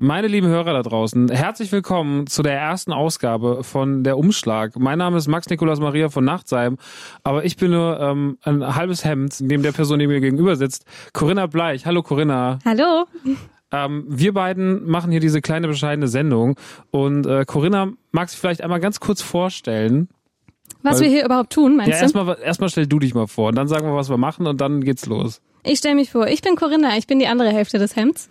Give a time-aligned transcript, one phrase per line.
[0.00, 4.78] Meine lieben Hörer da draußen, herzlich willkommen zu der ersten Ausgabe von Der Umschlag.
[4.78, 6.76] Mein Name ist Max Nikolaus Maria von Nachtsheim,
[7.24, 10.84] aber ich bin nur ähm, ein halbes Hemd, neben der Person, die mir gegenüber sitzt.
[11.12, 11.84] Corinna Bleich.
[11.84, 12.60] Hallo Corinna.
[12.64, 13.06] Hallo.
[13.72, 16.54] Ähm, wir beiden machen hier diese kleine bescheidene Sendung
[16.92, 20.08] und äh, Corinna mag sich vielleicht einmal ganz kurz vorstellen.
[20.84, 22.02] Was Weil- wir hier überhaupt tun, meinst Ja, du?
[22.02, 24.60] erstmal erstmal stell du dich mal vor und dann sagen wir, was wir machen und
[24.60, 25.40] dann geht's los.
[25.64, 28.28] Ich stelle mich vor, ich bin Corinna, ich bin die andere Hälfte des Hemds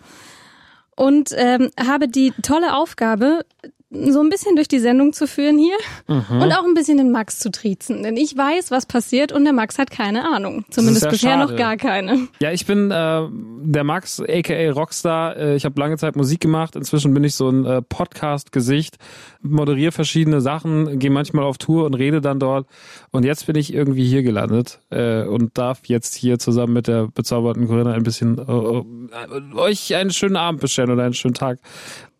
[0.98, 3.46] und ähm, habe die tolle Aufgabe,
[3.90, 5.76] so ein bisschen durch die Sendung zu führen hier
[6.08, 6.42] Mhm.
[6.42, 8.02] und auch ein bisschen den Max zu triezen.
[8.02, 10.64] Denn ich weiß, was passiert und der Max hat keine Ahnung.
[10.70, 11.50] Zumindest ja bisher schade.
[11.52, 12.28] noch gar keine.
[12.40, 13.22] Ja, ich bin äh,
[13.62, 15.36] der Max, aka Rockstar.
[15.38, 16.76] Äh, ich habe lange Zeit Musik gemacht.
[16.76, 18.96] Inzwischen bin ich so ein äh, Podcast-Gesicht,
[19.40, 22.66] moderiere verschiedene Sachen, gehe manchmal auf Tour und rede dann dort.
[23.10, 27.08] Und jetzt bin ich irgendwie hier gelandet äh, und darf jetzt hier zusammen mit der
[27.08, 31.58] bezauberten Corinna ein bisschen äh, äh, euch einen schönen Abend bescheren oder einen schönen Tag.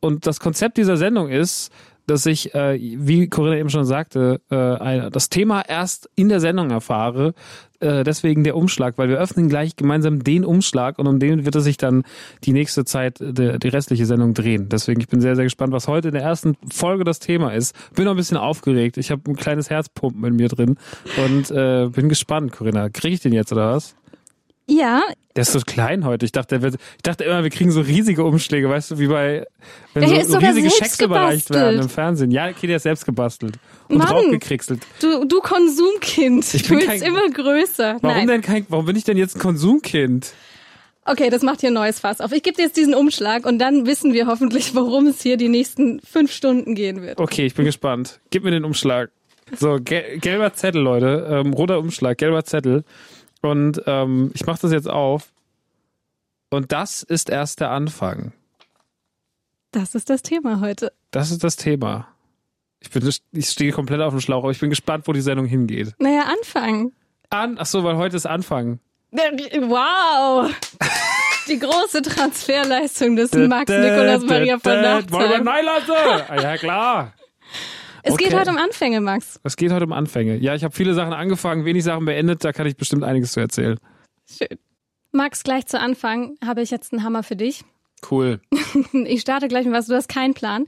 [0.01, 1.73] Und das Konzept dieser Sendung ist,
[2.09, 6.41] dass ich, äh, wie Corinna eben schon sagte, äh, ein, das Thema erst in der
[6.41, 7.35] Sendung erfahre.
[7.81, 11.55] Äh, deswegen der Umschlag, weil wir öffnen gleich gemeinsam den Umschlag und um den wird
[11.55, 12.03] es sich dann
[12.45, 14.69] die nächste Zeit, der, die restliche Sendung drehen.
[14.69, 17.77] Deswegen, ich bin sehr, sehr gespannt, was heute in der ersten Folge das Thema ist.
[17.95, 18.97] Bin noch ein bisschen aufgeregt.
[18.97, 20.77] Ich habe ein kleines Herzpumpen in mir drin
[21.25, 22.89] und äh, bin gespannt, Corinna.
[22.89, 23.95] Kriege ich den jetzt oder was?
[24.71, 25.01] Ja,
[25.35, 26.27] Der ist so klein heute.
[26.27, 29.07] Ich dachte, der wird, ich dachte immer, wir kriegen so riesige Umschläge, weißt du, wie
[29.07, 29.47] bei,
[29.95, 32.31] wenn Der so, ist so riesige Schecks überreicht werden im Fernsehen.
[32.31, 33.55] Ja, okay, der ist selbst gebastelt
[33.89, 34.09] und Mann.
[34.09, 34.81] draufgekriegselt.
[35.01, 36.53] du, du Konsumkind.
[36.55, 37.97] Ich du bin willst kein- immer größer.
[38.03, 38.27] Warum Nein.
[38.29, 40.33] denn kein, warum bin ich denn jetzt ein Konsumkind?
[41.07, 42.33] Okay, das macht hier ein neues Fass auf.
[42.33, 45.49] Ich gebe dir jetzt diesen Umschlag und dann wissen wir hoffentlich, worum es hier die
[45.49, 47.19] nächsten fünf Stunden gehen wird.
[47.19, 48.21] Okay, ich bin gespannt.
[48.29, 49.09] Gib mir den Umschlag.
[49.59, 51.27] So, gel gelber Zettel, Leute.
[51.31, 52.85] Ähm, roter Umschlag, gelber Zettel.
[53.43, 55.33] Und ähm, ich mache das jetzt auf.
[56.51, 58.33] Und das ist erst der Anfang.
[59.71, 60.93] Das ist das Thema heute.
[61.11, 62.09] Das ist das Thema.
[62.81, 65.47] Ich bin, ich stehe komplett auf dem Schlauch, aber ich bin gespannt, wo die Sendung
[65.47, 65.95] hingeht.
[65.99, 66.93] Naja, Anfang.
[67.31, 68.81] An, ach so, weil heute ist Anfang.
[69.11, 70.51] Wow!
[71.49, 74.73] Die große Transferleistung des Max Nikolaus Maria von
[75.11, 75.45] Wollen wir Nachtsheim.
[75.45, 76.25] Nein lassen?
[76.29, 77.15] Ah, ja, klar.
[78.03, 78.37] Es geht Okay.
[78.39, 79.41] heute um Anfänge, Max.
[79.43, 80.37] Es geht heute um Anfänge.
[80.37, 83.41] Ja, ich habe viele Sachen angefangen, wenig Sachen beendet, da kann ich bestimmt einiges zu
[83.41, 83.79] erzählen.
[84.31, 84.59] Schön.
[85.13, 87.65] Max, gleich zu Anfang habe ich jetzt einen Hammer für dich.
[88.11, 88.41] Cool.
[88.93, 90.67] Ich starte gleich mit was, du hast keinen Plan.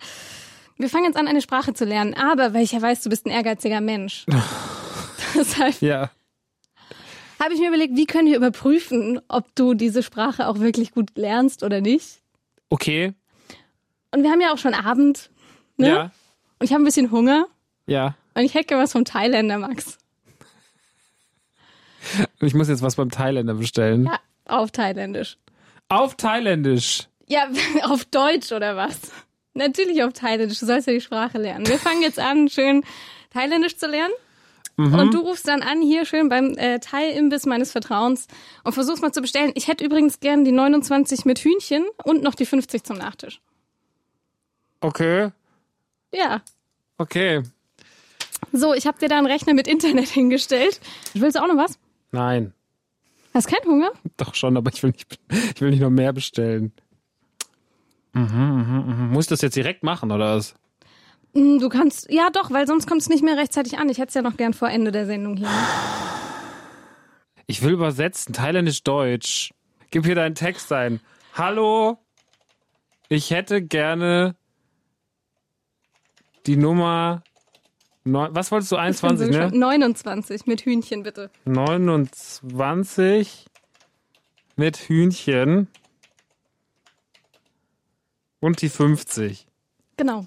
[0.78, 3.26] Wir fangen jetzt an, eine Sprache zu lernen, aber weil ich ja weiß, du bist
[3.26, 4.24] ein ehrgeiziger Mensch.
[5.34, 6.10] Deshalb Ja.
[7.38, 11.10] habe ich mir überlegt, wie können wir überprüfen, ob du diese Sprache auch wirklich gut
[11.16, 12.20] lernst oder nicht.
[12.70, 13.12] Okay.
[14.12, 15.30] Und wir haben ja auch schon Abend,
[15.76, 15.88] ne?
[15.88, 16.10] Ja.
[16.60, 17.46] Und ich habe ein bisschen Hunger
[17.86, 18.14] Ja.
[18.34, 19.98] und ich hätte was vom Thailänder, Max.
[22.40, 24.06] Ich muss jetzt was beim Thailänder bestellen.
[24.06, 25.36] Ja, auf Thailändisch.
[25.88, 27.08] Auf Thailändisch.
[27.26, 27.46] Ja,
[27.84, 28.98] auf Deutsch oder was?
[29.52, 30.60] Natürlich auf Thailändisch.
[30.60, 31.66] Du sollst ja die Sprache lernen.
[31.66, 32.82] Wir fangen jetzt an, schön
[33.30, 34.14] Thailändisch zu lernen.
[34.78, 38.28] Und du rufst dann an hier schön beim äh, Thai-Imbiss meines Vertrauens
[38.64, 39.52] und versuchst mal zu bestellen.
[39.54, 43.42] Ich hätte übrigens gern die 29 mit Hühnchen und noch die 50 zum Nachtisch.
[44.80, 45.32] Okay.
[46.12, 46.42] Ja.
[46.98, 47.42] Okay.
[48.52, 50.80] So, ich habe dir da einen Rechner mit Internet hingestellt.
[51.14, 51.78] Willst du auch noch was?
[52.12, 52.52] Nein.
[53.32, 53.92] Hast keinen Hunger?
[54.16, 55.18] Doch schon, aber ich will nicht,
[55.54, 56.72] ich will nicht noch mehr bestellen.
[58.12, 59.10] Mhm, mhm, mhm.
[59.12, 60.54] Muss ich das jetzt direkt machen, oder was?
[61.34, 63.88] Hm, Du kannst, ja doch, weil sonst kommt es nicht mehr rechtzeitig an.
[63.88, 65.48] Ich hätte es ja noch gern vor Ende der Sendung hier.
[67.46, 69.54] Ich will übersetzen, thailändisch-deutsch.
[69.90, 71.00] Gib hier deinen Text ein.
[71.34, 71.98] Hallo,
[73.08, 74.34] ich hätte gerne
[76.46, 77.22] die Nummer,
[78.04, 79.30] neun, was wolltest du, Ich bin 21, so ne?
[79.30, 79.54] gespannt.
[79.54, 81.30] 29 mit Hühnchen, bitte.
[81.44, 83.46] 29
[84.56, 85.68] mit Hühnchen
[88.40, 89.46] und die 50.
[89.96, 90.26] Genau.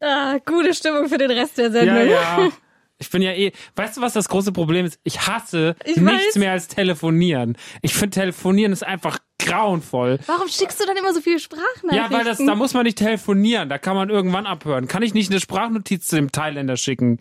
[0.00, 1.96] Ah, gute Stimmung für den Rest der Sendung.
[1.96, 2.48] Ja, ja.
[3.00, 3.52] Ich bin ja eh.
[3.76, 5.00] Weißt du, was das große Problem ist?
[5.04, 6.36] Ich hasse Ich nichts weiß.
[6.36, 7.56] mehr als telefonieren.
[7.80, 10.18] Ich finde telefonieren ist einfach grauenvoll.
[10.26, 11.96] Warum schickst du dann immer so viele Sprachnachrichten?
[11.96, 13.70] Ja, weil das, da muss man nicht telefonieren.
[13.70, 14.86] Da kann man irgendwann abhören.
[14.86, 17.16] Kann ich nicht eine Sprachnotiz zu dem Thailänder schicken?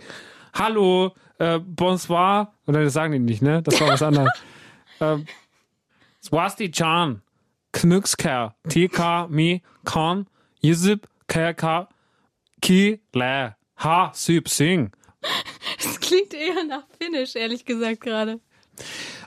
[0.53, 2.53] Hallo, äh, bonsoir.
[2.67, 3.61] Oder das sagen die nicht, ne?
[3.63, 4.29] Das war was anderes.
[4.99, 5.25] ähm,
[6.21, 7.21] Swasti Chan.
[7.71, 8.55] Knüxker.
[8.67, 10.27] TK Mi Kan.
[10.61, 11.87] Yizip KK
[12.61, 13.55] Ki Le.
[13.77, 14.91] Ha Süb Sing.
[16.09, 18.39] Das klingt eher nach Finnisch, ehrlich gesagt, gerade.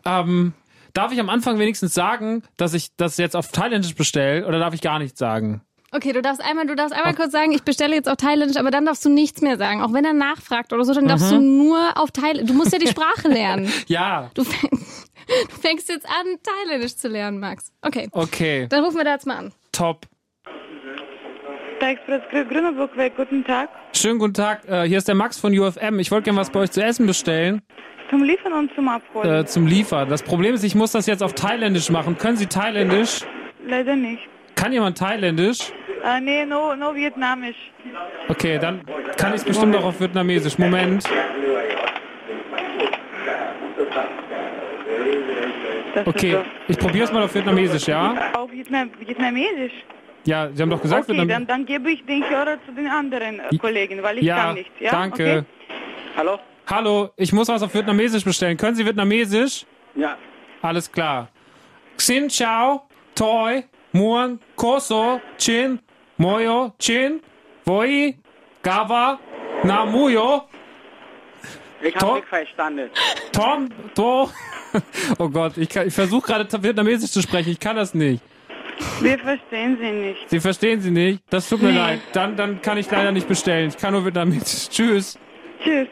[0.04, 0.52] Ähm,
[0.94, 4.74] darf ich am Anfang wenigstens sagen, dass ich das jetzt auf Thailändisch bestelle oder darf
[4.74, 5.62] ich gar nichts sagen?
[5.94, 8.70] Okay, du darfst einmal, du darfst einmal kurz sagen, ich bestelle jetzt auf Thailändisch, aber
[8.70, 9.82] dann darfst du nichts mehr sagen.
[9.82, 12.46] Auch wenn er nachfragt oder so, dann darfst du nur auf Thailändisch.
[12.50, 13.70] Du musst ja die Sprache lernen.
[13.88, 14.72] Ja, Du fängst,
[15.50, 17.70] du fängst jetzt an, Thailändisch zu lernen, Max.
[17.82, 19.52] Okay, okay, dann rufen wir da jetzt mal an.
[19.72, 20.06] top.
[21.90, 23.68] Express Grüneburg-Weg, guten Tag.
[23.94, 25.98] Schönen guten Tag, äh, hier ist der Max von UFM.
[25.98, 27.60] Ich wollte gerne was bei euch zu essen bestellen.
[28.10, 29.30] Zum Liefern und zum Abholen?
[29.40, 30.08] Äh, zum Liefern.
[30.08, 32.18] Das Problem ist, ich muss das jetzt auf Thailändisch machen.
[32.18, 33.20] Können Sie Thailändisch?
[33.66, 34.22] Leider nicht.
[34.54, 35.72] Kann jemand Thailändisch?
[36.04, 37.56] Äh, nee, nur no Vietnamisch.
[38.28, 38.82] Okay, dann
[39.16, 40.58] kann ich es bestimmt auch auf Vietnamesisch.
[40.58, 41.04] Moment.
[45.94, 48.30] Das Okay, ist ich probiere es mal auf Vietnamesisch, ja?
[48.34, 48.40] so.
[48.40, 49.72] Auf Vietnam Vietnamesisch?
[50.24, 52.86] Ja, Sie haben doch gesagt, okay, Vietnam dann, dann gebe ich den Hörer zu den
[52.86, 54.70] anderen äh, Kollegen, weil ich ja, kann nicht.
[54.80, 55.22] Ja, danke.
[55.22, 55.42] Okay?
[56.16, 56.38] Hallo?
[56.66, 58.56] Hallo, ich muss was auf Vietnamesisch bestellen.
[58.56, 59.66] Können Sie Vietnamesisch?
[59.96, 60.16] Ja.
[60.62, 61.28] Alles klar.
[61.98, 65.80] Xin chào, toi, muon, koso, chin,
[66.16, 67.20] moyo, chin,
[67.64, 68.14] voi,
[68.62, 69.18] gava,
[69.64, 70.48] na muyo,
[71.82, 72.08] Ich Tom?
[72.10, 72.90] habe nicht verstanden.
[73.32, 74.30] tom, to.
[75.18, 77.50] Oh Gott, ich, kann- ich versuche gerade Vietnamesisch zu sprechen.
[77.50, 78.22] Ich kann das nicht.
[79.00, 80.30] Wir verstehen Sie nicht.
[80.30, 81.22] Sie verstehen Sie nicht?
[81.30, 81.78] Das tut mir Nee.
[81.78, 82.00] leid.
[82.12, 83.68] Dann, dann kann ich leider nicht bestellen.
[83.68, 84.68] Ich kann nur Vietnamesisch.
[84.70, 85.18] Tschüss.
[85.62, 85.88] Tschüss.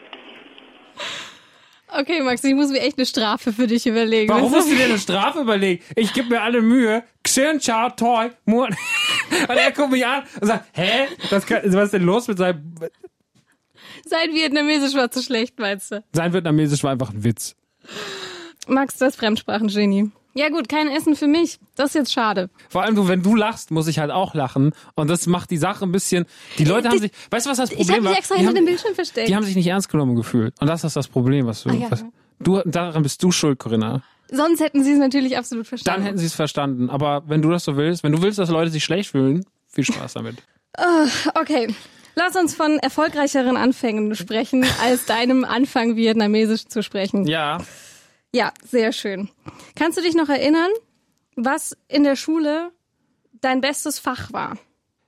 [1.93, 4.29] Okay, Max, ich muss mir echt eine Strafe für dich überlegen.
[4.29, 5.83] Warum musst du dir eine Strafe überlegen?
[5.95, 7.03] Ich gebe mir alle Mühe.
[7.23, 8.69] Xin chao toi muon.
[9.49, 11.07] Und er guckt mich an und sagt, hä?
[11.29, 12.75] Das kann, was ist denn los mit seinem...
[14.05, 16.03] Sein Vietnamesisch war zu schlecht, meinst du?
[16.13, 17.55] Sein Vietnamesisch war einfach ein Witz.
[18.67, 20.11] Max, das Fremdsprachengenie.
[20.33, 21.59] Ja gut, kein Essen für mich.
[21.75, 22.49] Das ist jetzt schade.
[22.69, 24.71] Vor allem du, wenn du lachst, muss ich halt auch lachen.
[24.95, 26.25] Und das macht die Sache ein bisschen.
[26.57, 27.11] Die Leute haben die- sich.
[27.29, 28.17] Weißt du, was das Ich Problem habe mich war?
[28.17, 29.27] extra hinter dem haben, Bildschirm versteckt.
[29.27, 30.53] die haben sich nicht ernst genommen gefühlt.
[30.61, 31.69] Und das ist das Problem, was du.
[31.69, 31.91] Ah, ja.
[31.91, 32.05] was,
[32.39, 34.01] du daran bist du schuld, Corinna.
[34.33, 36.03] Sonst hätten sie es natürlich absolut Dann verstanden.
[36.05, 36.89] hätten sie es verstanden.
[36.89, 39.83] Aber wenn du das so willst, wenn du willst, dass Leute sich schlecht fühlen, viel
[39.83, 40.37] Spaß damit.
[41.35, 41.67] Okay,
[42.15, 47.25] lass uns von erfolgreicheren Anfängen sprechen, als deinem Anfang Vietnamesisch zu sprechen.
[47.27, 47.57] Ja.
[48.33, 49.29] Ja, sehr schön.
[49.75, 50.69] Kannst du dich noch erinnern,
[51.35, 52.71] was in der Schule
[53.41, 54.57] dein bestes Fach war?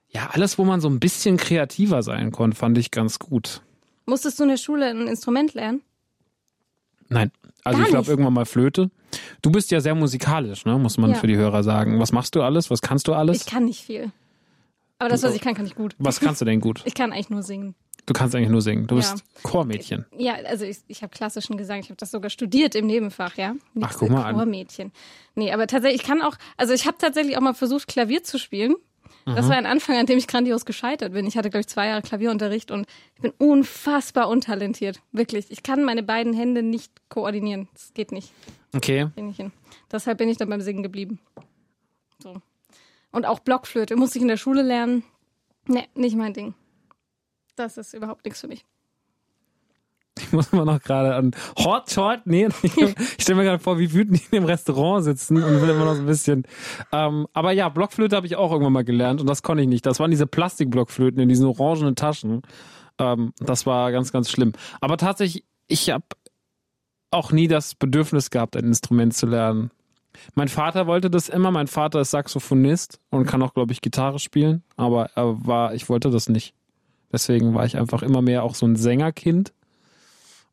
[0.10, 3.62] Ja, alles, wo man so ein bisschen kreativer sein konnte, fand ich ganz gut.
[4.06, 5.82] Musstest du in der Schule ein Instrument lernen?
[7.10, 7.32] Nein.
[7.64, 8.92] Also Gar ich glaube irgendwann mal Flöte.
[9.42, 10.78] Du bist ja sehr musikalisch, ne?
[10.78, 11.16] Muss man Ja.
[11.18, 12.00] für die Hörer sagen.
[12.00, 12.70] Was machst du alles?
[12.70, 13.38] Was kannst du alles?
[13.38, 14.12] Ich kann nicht viel.
[15.00, 15.96] Aber das, was ich kann, kann ich gut.
[15.98, 16.82] Was kannst du denn gut?
[16.86, 17.76] Ich kann eigentlich nur singen.
[18.06, 18.86] Du kannst eigentlich nur singen.
[18.88, 19.02] Du Ja.
[19.02, 20.06] bist Chormädchen.
[20.18, 23.54] Ja, also ich, ich habe klassischen Gesang, ich habe das sogar studiert im Nebenfach, ja.
[23.74, 24.36] Nicht Ach, guck mal an.
[24.36, 24.92] Chormädchen.
[25.36, 28.38] Nee, aber tatsächlich, ich kann auch, also ich habe tatsächlich auch mal versucht, Klavier zu
[28.38, 28.76] spielen.
[29.26, 31.26] Das war ein Anfang, an dem ich grandios gescheitert bin.
[31.26, 35.00] Ich hatte, glaube ich, zwei Jahre Klavierunterricht und ich bin unfassbar untalentiert.
[35.14, 35.46] Wirklich.
[35.50, 37.70] Ich kann meine beiden Hände nicht koordinieren.
[37.74, 38.34] Das geht nicht.
[38.76, 39.08] Okay.
[39.16, 39.54] Bin ich hin.
[39.90, 41.20] Deshalb bin ich dann beim Singen geblieben.
[42.22, 42.42] So.
[43.14, 45.04] Und auch Blockflöte musste ich in der Schule lernen.
[45.68, 46.54] Nee, nicht mein Ding.
[47.56, 48.66] Das ist überhaupt nichts für mich.
[50.20, 53.80] Ich muss immer noch gerade an Hot Shot, nee, ich, ich stelle mir gerade vor,
[53.80, 56.44] wie wütend die in dem Restaurant sitzen und will immer noch so ein bisschen.
[56.92, 59.86] Ähm, aber ja, Blockflöte habe ich auch irgendwann mal gelernt und das konnte ich nicht.
[59.86, 62.44] Das waren diese Plastikblockflöten in diesen orangenen Taschen.
[63.00, 64.54] Ähm, das war ganz, ganz schlimm.
[64.82, 66.06] Aber tatsächlich, ich habe
[67.10, 69.72] auch nie das Bedürfnis gehabt, ein Instrument zu lernen.
[70.36, 71.50] Mein Vater wollte das immer.
[71.50, 74.64] Mein Vater ist Saxophonist und kann auch, glaube ich, Gitarre spielen.
[74.76, 76.54] Aber er war, ich wollte das nicht.
[77.14, 79.54] Deswegen war ich einfach immer mehr auch so ein Sängerkind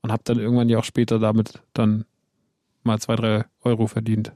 [0.03, 2.05] und habe dann irgendwann ja auch später damit dann
[2.83, 4.33] mal zwei, drei Euro verdient.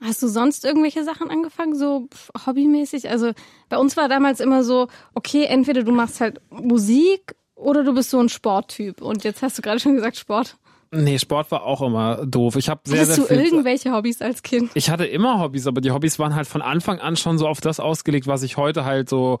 [0.00, 2.08] Hast du sonst irgendwelche Sachen angefangen, so
[2.46, 3.08] hobbymäßig?
[3.08, 3.32] Also
[3.70, 8.10] bei uns war damals immer so, okay, entweder du machst halt Musik oder du bist
[8.10, 9.00] so ein Sporttyp.
[9.00, 10.58] Und jetzt hast du gerade schon gesagt Sport.
[10.94, 12.56] Nee, Sport war auch immer doof.
[12.56, 13.44] Ich habe sehr, Hattest sehr du viel.
[13.52, 14.70] irgendwelche Hobbys als Kind?
[14.74, 17.60] Ich hatte immer Hobbys, aber die Hobbys waren halt von Anfang an schon so auf
[17.60, 19.38] das ausgelegt, was ich heute halt so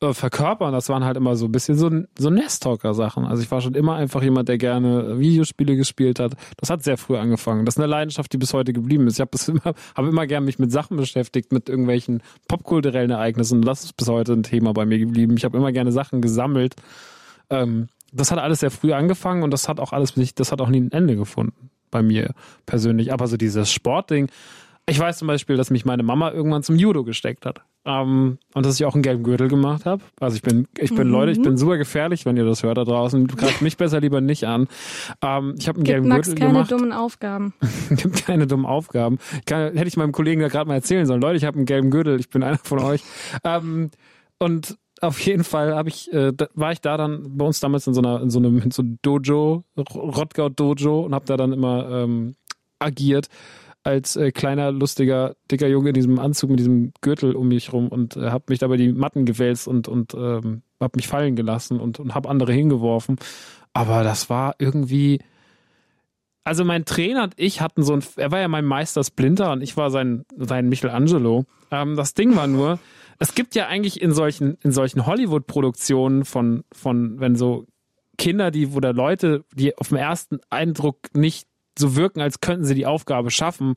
[0.00, 0.72] äh, verkörpern.
[0.72, 3.24] Das waren halt immer so ein bisschen so, so Nesttalker-Sachen.
[3.26, 6.32] Also ich war schon immer einfach jemand, der gerne Videospiele gespielt hat.
[6.56, 7.64] Das hat sehr früh angefangen.
[7.66, 9.14] Das ist eine Leidenschaft, die bis heute geblieben ist.
[9.14, 13.58] Ich habe immer, hab immer gern mich mit Sachen beschäftigt, mit irgendwelchen popkulturellen Ereignissen.
[13.60, 15.34] Und das ist bis heute ein Thema bei mir geblieben.
[15.36, 16.74] Ich habe immer gerne Sachen gesammelt.
[17.50, 20.68] Ähm, das hat alles sehr früh angefangen und das hat auch alles, das hat auch
[20.68, 22.34] nie ein Ende gefunden bei mir
[22.66, 23.12] persönlich.
[23.12, 24.28] Aber so dieses Sportding,
[24.86, 27.62] ich weiß zum Beispiel, dass mich meine Mama irgendwann zum Judo gesteckt hat.
[27.86, 30.02] Ähm, und dass ich auch einen gelben Gürtel gemacht habe.
[30.18, 32.84] Also ich bin, ich bin Leute, ich bin super gefährlich, wenn ihr das hört da
[32.84, 33.26] draußen.
[33.26, 34.68] Greift mich besser lieber nicht an.
[35.22, 36.70] Ähm, ich habe einen Gibt gelben Max Gürtel keine gemacht.
[36.70, 37.54] dummen Aufgaben.
[37.90, 39.18] gibt keine dummen Aufgaben.
[39.38, 41.20] Ich kann, hätte ich meinem Kollegen da gerade mal erzählen sollen.
[41.20, 43.02] Leute, ich habe einen gelben Gürtel, ich bin einer von euch.
[43.44, 43.90] Ähm,
[44.38, 47.94] und auf jeden Fall habe ich, äh, war ich da dann bei uns damals in
[47.94, 51.88] so einer, in so einem, in so Dojo, Rottgau Dojo und habe da dann immer
[51.90, 52.36] ähm,
[52.78, 53.28] agiert
[53.84, 57.88] als äh, kleiner, lustiger, dicker Junge in diesem Anzug mit diesem Gürtel um mich rum
[57.88, 61.80] und äh, habe mich dabei die Matten gewälzt und, und ähm, habe mich fallen gelassen
[61.80, 63.16] und, und habe andere hingeworfen.
[63.74, 65.20] Aber das war irgendwie,
[66.44, 69.60] also mein Trainer und ich hatten so ein, er war ja mein Meister Splinter und
[69.60, 71.44] ich war sein, sein Michelangelo.
[71.70, 72.78] Ähm, das Ding war nur,
[73.18, 77.66] es gibt ja eigentlich in solchen, in solchen Hollywood-Produktionen von, von, wenn so
[78.18, 82.74] Kinder, die, oder Leute, die auf den ersten Eindruck nicht so wirken, als könnten sie
[82.74, 83.74] die Aufgabe schaffen,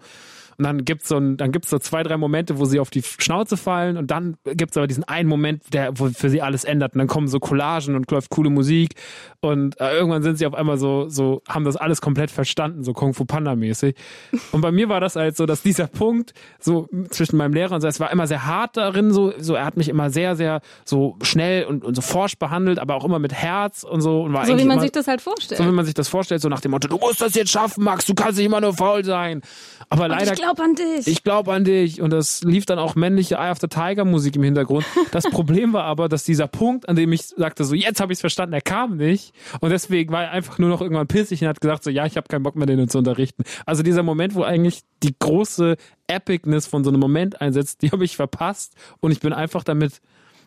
[0.57, 3.03] und dann gibt's so ein, dann gibt's so zwei, drei Momente, wo sie auf die
[3.03, 6.93] Schnauze fallen und dann gibt's aber diesen einen Moment, der wo für sie alles ändert.
[6.93, 8.95] Und dann kommen so Collagen und läuft coole Musik
[9.39, 12.93] und äh, irgendwann sind sie auf einmal so, so, haben das alles komplett verstanden, so
[12.93, 13.95] Kung Fu Panda mäßig.
[14.51, 17.81] Und bei mir war das halt so, dass dieser Punkt so zwischen meinem Lehrer und
[17.81, 20.61] so, es war immer sehr hart darin, so, so er hat mich immer sehr, sehr
[20.85, 24.23] so schnell und, und so forsch behandelt, aber auch immer mit Herz und so.
[24.23, 25.59] Und war so wie man immer, sich das halt vorstellt.
[25.59, 27.83] So wie man sich das vorstellt, so nach dem Motto, du musst das jetzt schaffen,
[27.83, 29.41] Max, du kannst nicht immer nur faul sein.
[29.89, 31.07] Aber Und leider ich glaube an dich.
[31.07, 32.01] ich glaube an dich.
[32.01, 34.85] Und das lief dann auch männliche Eye of the Tiger Musik im Hintergrund.
[35.11, 38.17] Das Problem war aber, dass dieser Punkt, an dem ich sagte, so jetzt habe ich
[38.17, 39.33] es verstanden, er kam nicht.
[39.59, 42.17] Und deswegen war er einfach nur noch irgendwann pissig und hat gesagt, so ja, ich
[42.17, 43.43] habe keinen Bock mehr, den zu unterrichten.
[43.65, 45.75] Also dieser Moment, wo eigentlich die große
[46.07, 48.75] Epicness von so einem Moment einsetzt, die habe ich verpasst.
[48.99, 50.01] Und ich bin einfach damit,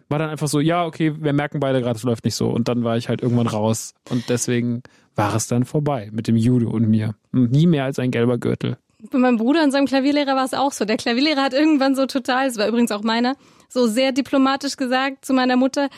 [0.09, 2.49] war dann einfach so, ja, okay, wir merken beide gerade, es läuft nicht so.
[2.49, 3.95] Und dann war ich halt irgendwann raus.
[4.09, 4.83] Und deswegen
[5.14, 7.14] war es dann vorbei mit dem Judo und mir.
[7.33, 8.78] Nie mehr als ein gelber Gürtel.
[9.11, 10.85] Bei meinem Bruder und seinem Klavierlehrer war es auch so.
[10.85, 13.37] Der Klavierlehrer hat irgendwann so total, es war übrigens auch meiner,
[13.69, 15.88] so sehr diplomatisch gesagt zu meiner Mutter,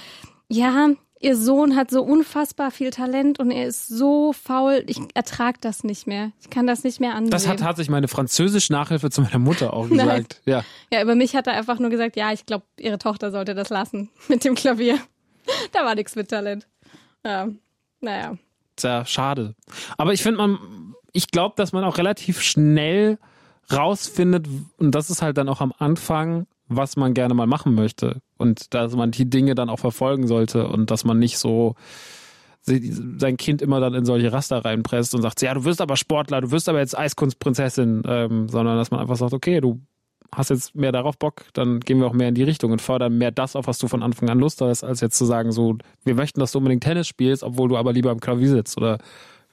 [0.49, 0.91] ja,
[1.23, 5.85] ihr Sohn hat so unfassbar viel Talent und er ist so faul, ich ertrag das
[5.85, 6.33] nicht mehr.
[6.41, 7.31] Ich kann das nicht mehr ansehen.
[7.31, 10.43] Das hat tatsächlich meine französische Nachhilfe zu meiner Mutter auch gesagt.
[10.45, 10.65] Ja.
[10.93, 13.71] ja, über mich hat er einfach nur gesagt, ja, ich glaube, ihre Tochter sollte das
[13.71, 14.99] lassen mit dem Klavier.
[15.73, 16.67] Da war nichts mit Talent.
[17.25, 17.49] Ja,
[18.01, 18.37] naja.
[18.77, 19.55] Tja, schade.
[19.97, 23.19] Aber ich finde, man, ich glaube, dass man auch relativ schnell
[23.73, 24.47] rausfindet,
[24.79, 28.21] und das ist halt dann auch am Anfang, was man gerne mal machen möchte.
[28.39, 31.75] Und dass man die Dinge dann auch verfolgen sollte und dass man nicht so
[32.65, 36.41] sein Kind immer dann in solche Raster reinpresst und sagt, ja, du wirst aber Sportler,
[36.41, 39.81] du wirst aber jetzt Eiskunstprinzessin, ähm, sondern dass man einfach sagt, okay, du
[40.31, 43.19] hast jetzt mehr darauf Bock, dann gehen wir auch mehr in die Richtung und fördern
[43.19, 45.77] mehr das auf, was du von Anfang an Lust hast, als jetzt zu sagen, so,
[46.05, 48.99] wir möchten, dass du unbedingt Tennis spielst, obwohl du aber lieber am Klavier sitzt oder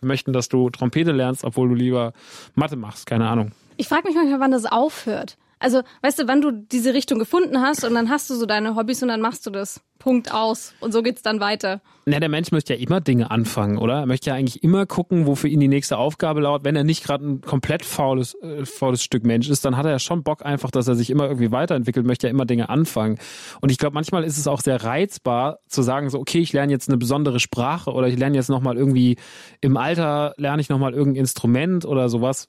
[0.01, 2.13] wir möchten, dass du Trompete lernst, obwohl du lieber
[2.55, 3.51] Mathe machst, keine Ahnung.
[3.77, 5.37] Ich frage mich manchmal, wann das aufhört.
[5.59, 8.75] Also, weißt du, wann du diese Richtung gefunden hast und dann hast du so deine
[8.75, 9.81] Hobbys und dann machst du das.
[9.99, 10.73] Punkt aus.
[10.79, 11.81] Und so geht's dann weiter.
[12.05, 13.95] Na, der Mensch möchte ja immer Dinge anfangen, oder?
[13.95, 16.63] Er möchte ja eigentlich immer gucken, wo für ihn die nächste Aufgabe lauert.
[16.63, 19.91] Wenn er nicht gerade ein komplett faules, äh, faules Stück Mensch ist, dann hat er
[19.91, 23.19] ja schon Bock einfach, dass er sich immer irgendwie weiterentwickelt, möchte ja immer Dinge anfangen.
[23.59, 26.71] Und ich glaube, manchmal ist es auch sehr reizbar zu sagen, so, okay, ich lerne
[26.71, 29.17] jetzt eine besondere Sprache oder ich lerne jetzt nochmal irgendwie
[29.59, 32.47] im Alter, lerne ich nochmal irgendein Instrument oder sowas,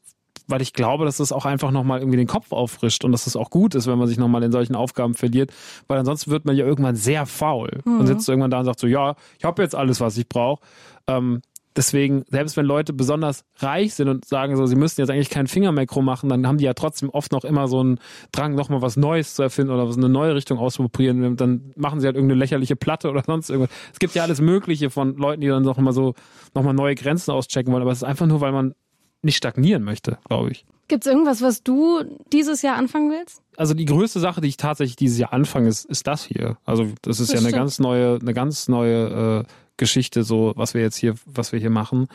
[0.50, 3.32] weil ich glaube, dass das auch einfach nochmal irgendwie den Kopf auffrischt und dass es
[3.34, 5.52] das auch gut ist, wenn man sich nochmal in solchen Aufgaben verliert,
[5.88, 8.00] weil ansonsten wird man ja irgendwann sehr faul Mhm.
[8.00, 10.60] und sitzt irgendwann da und sagt so, ja, ich habe jetzt alles, was ich brauche.
[11.06, 11.40] Ähm,
[11.76, 15.46] deswegen, selbst wenn Leute besonders reich sind und sagen so, sie müssten jetzt eigentlich keinen
[15.46, 17.98] Finger mehr krumm machen, dann haben die ja trotzdem oft noch immer so einen
[18.32, 21.36] Drang, nochmal was Neues zu erfinden oder was eine neue Richtung auszuprobieren.
[21.36, 23.74] Dann machen sie halt irgendeine lächerliche Platte oder sonst irgendwas.
[23.92, 26.14] Es gibt ja alles Mögliche von Leuten, die dann noch immer so
[26.54, 28.74] nochmal neue Grenzen auschecken wollen, aber es ist einfach nur, weil man
[29.22, 30.64] nicht stagnieren möchte, glaube ich.
[30.88, 33.42] Gibt's irgendwas, was du dieses Jahr anfangen willst?
[33.56, 36.56] Also die größte Sache, die ich tatsächlich dieses Jahr anfange, ist, ist das hier.
[36.64, 40.74] Also das ist Das ja eine ganz neue, eine ganz neue äh, Geschichte, so was
[40.74, 42.08] wir jetzt hier, was wir hier machen.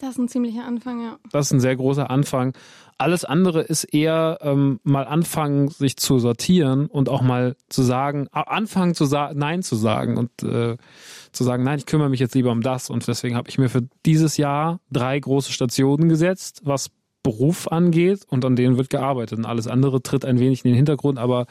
[0.00, 1.18] Das ist ein ziemlicher Anfang, ja.
[1.30, 2.54] Das ist ein sehr großer Anfang.
[2.98, 8.28] Alles andere ist eher ähm, mal anfangen, sich zu sortieren und auch mal zu sagen,
[8.32, 10.76] anfangen zu sagen, nein zu sagen und äh,
[11.34, 12.90] zu sagen, nein, ich kümmere mich jetzt lieber um das.
[12.90, 16.90] Und deswegen habe ich mir für dieses Jahr drei große Stationen gesetzt, was
[17.22, 19.38] Beruf angeht und an denen wird gearbeitet.
[19.38, 21.46] Und alles andere tritt ein wenig in den Hintergrund, aber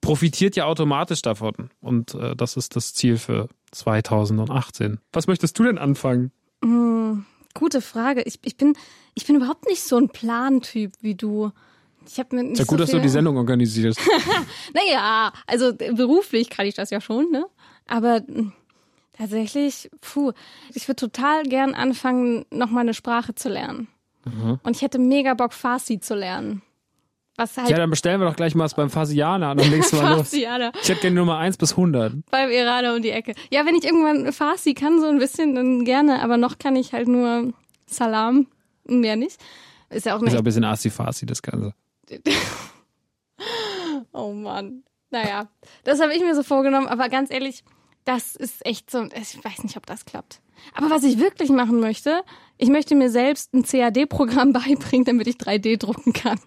[0.00, 1.70] profitiert ja automatisch davon.
[1.80, 4.98] Und äh, das ist das Ziel für 2018.
[5.12, 6.30] Was möchtest du denn anfangen?
[6.62, 8.22] Hm, gute Frage.
[8.22, 8.76] Ich, ich, bin,
[9.14, 11.52] ich bin überhaupt nicht so ein Plantyp wie du.
[12.06, 13.98] Ich habe mir nicht Ist ja gut, so dass du die Sendung organisierst.
[14.74, 17.46] Naja, also beruflich kann ich das ja schon, ne?
[17.86, 18.52] Aber mh,
[19.16, 20.32] tatsächlich, puh,
[20.74, 23.88] ich würde total gern anfangen, nochmal eine Sprache zu lernen.
[24.24, 24.58] Mhm.
[24.62, 26.62] Und ich hätte mega Bock, Farsi zu lernen.
[27.36, 29.92] Was halt Ja, dann bestellen wir doch gleich mal was beim Fasianer und dann legst
[29.92, 30.32] du mal los.
[30.32, 32.12] Ich hätte gerne Nummer 1 bis 100.
[32.30, 33.34] beim Iraner um die Ecke.
[33.50, 36.22] Ja, wenn ich irgendwann Farsi kann, so ein bisschen, dann gerne.
[36.22, 37.52] Aber noch kann ich halt nur
[37.86, 38.46] Salam,
[38.84, 39.40] mehr nicht.
[39.90, 40.38] Ist ja auch Ist ja nicht.
[40.38, 41.74] ein bisschen Asi-Fasi, das Ganze.
[44.12, 44.84] Oh Mann.
[45.10, 45.48] Naja,
[45.84, 47.62] das habe ich mir so vorgenommen, aber ganz ehrlich,
[48.04, 50.40] das ist echt so, ich weiß nicht, ob das klappt.
[50.74, 52.22] Aber was ich wirklich machen möchte,
[52.58, 56.38] ich möchte mir selbst ein CAD-Programm beibringen, damit ich 3D drucken kann.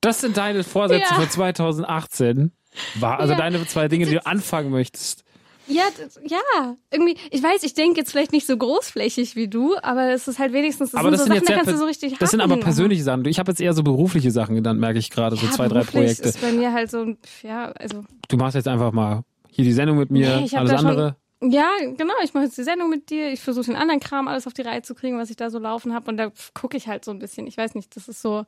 [0.00, 1.20] Das sind deine Vorsätze Ja.
[1.20, 2.52] für 2018.
[2.94, 3.38] War, also Ja.
[3.38, 5.24] deine zwei Dinge, die du anfangen möchtest.
[5.68, 5.84] Ja,
[6.24, 10.26] ja, irgendwie, ich weiß, ich denke jetzt vielleicht nicht so großflächig wie du, aber es
[10.26, 12.18] ist halt wenigstens, das aber sind das so sind Sachen, da kannst du so richtig
[12.18, 13.24] das sind aber persönliche Sachen.
[13.26, 15.84] Ich habe jetzt eher so berufliche Sachen genannt, merke ich gerade, so ja, zwei, drei
[15.84, 16.24] Projekte.
[16.28, 19.22] ist bei mir halt so, ja, also, Du machst jetzt einfach mal
[19.52, 21.16] hier die Sendung mit mir, Nee, alles da schon- andere.
[21.42, 24.46] ja, genau, ich mache jetzt die Sendung mit dir, ich versuche den anderen Kram alles
[24.46, 26.88] auf die Reihe zu kriegen, was ich da so laufen habe und da gucke ich
[26.88, 28.44] halt so ein bisschen, ich weiß nicht, das ist so,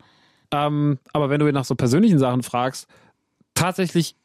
[0.51, 2.87] Ähm, aber wenn du nach so persönlichen Sachen fragst,
[3.55, 4.17] tatsächlich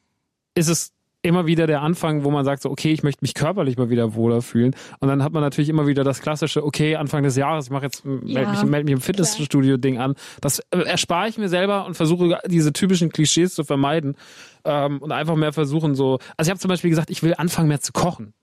[0.56, 3.78] ist es immer wieder der Anfang, wo man sagt so, okay, ich möchte mich körperlich
[3.78, 4.76] mal wieder wohler fühlen.
[5.00, 7.86] Und dann hat man natürlich immer wieder das klassische, okay, Anfang des Jahres, ich mache
[7.86, 10.16] jetzt, melde Ja, mich, meld mich im Fitnessstudio-Ding an.
[10.40, 14.16] Das äh, erspare ich mir selber und versuche diese typischen Klischees zu vermeiden
[14.64, 16.20] ähm, und einfach mehr versuchen so.
[16.38, 18.34] Also ich habe zum Beispiel gesagt, ich will anfangen mehr zu kochen.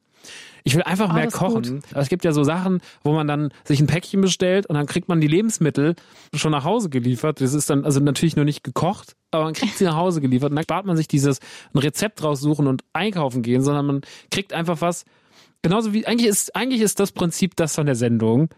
[0.66, 1.80] Ich will einfach Oh, mehr kochen.
[1.94, 5.08] Es gibt ja so Sachen, wo man dann sich ein Päckchen bestellt und dann kriegt
[5.08, 5.94] man die Lebensmittel
[6.35, 7.40] schon nach Hause geliefert.
[7.40, 10.50] Das ist dann also natürlich nur nicht gekocht, aber man kriegt sie nach Hause geliefert.
[10.50, 11.38] Und dann spart man sich dieses
[11.73, 14.00] ein Rezept raussuchen und einkaufen gehen, sondern man
[14.32, 15.04] kriegt einfach was.
[15.62, 18.49] Genauso wie eigentlich ist eigentlich ist das Prinzip das von der Sendung.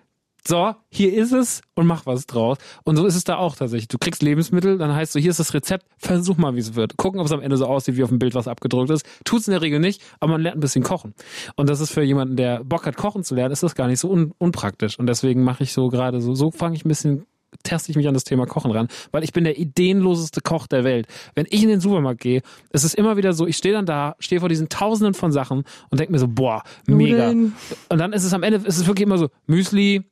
[0.46, 2.58] So, hier ist es und mach was draus.
[2.84, 3.88] Und so ist es da auch tatsächlich.
[3.88, 6.96] Du kriegst Lebensmittel, dann heißt so, hier ist das Rezept, versuch mal, wie es wird.
[6.96, 9.04] Gucken, ob es am Ende so aussieht, wie auf dem Bild was abgedruckt ist.
[9.24, 11.14] Tut's in der Regel nicht, aber man lernt ein bisschen kochen.
[11.56, 14.00] Und das ist für jemanden, der Bock hat, kochen zu lernen, ist das gar nicht
[14.00, 14.98] so un unpraktisch.
[14.98, 17.26] Und deswegen mache ich so gerade so, so fange ich ein bisschen
[17.62, 20.84] teste ich mich an das Thema Kochen ran, weil ich bin der ideenloseste Koch der
[20.84, 21.06] Welt.
[21.34, 22.42] Wenn ich in den Supermarkt gehe,
[22.72, 25.64] ist es immer wieder so, ich stehe dann da, stehe vor diesen Tausenden von Sachen
[25.90, 27.30] und denke mir so, boah, mega.
[27.30, 27.54] Und
[27.88, 30.04] dann ist es am Ende, ist es wirklich immer so, Müsli,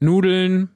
[0.00, 0.70] Nudeln,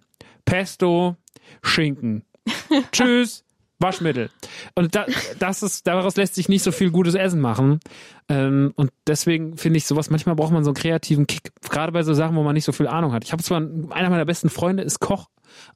[0.45, 1.17] Pesto,
[1.63, 2.25] Schinken.
[2.93, 3.45] Tschüss,
[3.79, 4.31] Waschmittel.
[4.75, 5.07] Und da,
[5.39, 7.81] das ist, daraus lässt sich nicht so viel gutes Essen machen.
[8.31, 11.51] Ähm, und deswegen finde ich sowas, manchmal braucht man so einen kreativen Kick.
[11.69, 13.25] Gerade bei so Sachen, wo man nicht so viel Ahnung hat.
[13.25, 15.27] Ich habe zwar, einer meiner besten Freunde ist Koch,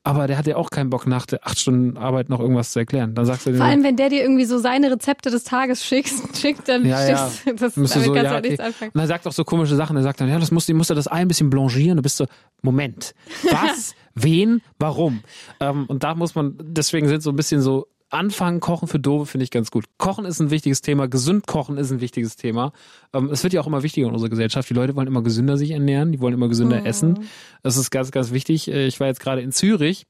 [0.05, 2.79] aber der hat ja auch keinen Bock, nach der acht Stunden Arbeit noch irgendwas zu
[2.79, 3.17] erklären.
[3.17, 6.13] Dann sagst du vor allem, wenn der dir irgendwie so seine Rezepte des Tages schickt,
[6.37, 7.31] schickt dann Ja, ja.
[7.45, 8.69] du, das, damit so, kannst ja, halt nichts okay.
[8.69, 8.93] anfangen.
[8.95, 9.97] Und er sagt auch so komische Sachen.
[9.97, 11.97] Er sagt dann, ja, das musst du, musst du das Ei ein bisschen blanchieren.
[11.97, 12.27] Du bist so,
[12.63, 13.17] Moment,
[13.51, 15.25] was, wen, warum?
[15.59, 19.27] Ähm, und da muss man, deswegen sind so ein bisschen so, Anfangen kochen für Dove
[19.27, 19.87] finde ich ganz gut.
[19.99, 22.73] Kochen ist ein wichtiges Thema, gesund kochen ist ein wichtiges Thema.
[23.13, 24.71] Ähm, es wird ja auch immer wichtiger in unserer Gesellschaft.
[24.71, 27.27] Die Leute wollen immer gesünder sich ernähren, die wollen immer gesünder essen.
[27.63, 28.69] Das ist ganz, ganz wichtig.
[28.69, 30.07] Äh, Ich war jetzt gerade in Zürich,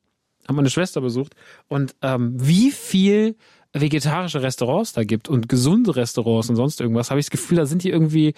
[0.46, 1.34] habe meine Schwester besucht
[1.68, 3.36] und ähm, wie viel
[3.72, 7.66] vegetarische Restaurants da gibt und gesunde Restaurants und sonst irgendwas, habe ich das Gefühl, da
[7.66, 8.34] sind die irgendwie,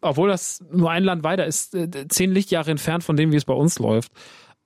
[0.00, 3.44] obwohl das nur ein Land weiter ist, äh, zehn Lichtjahre entfernt von dem, wie es
[3.44, 4.12] bei uns läuft.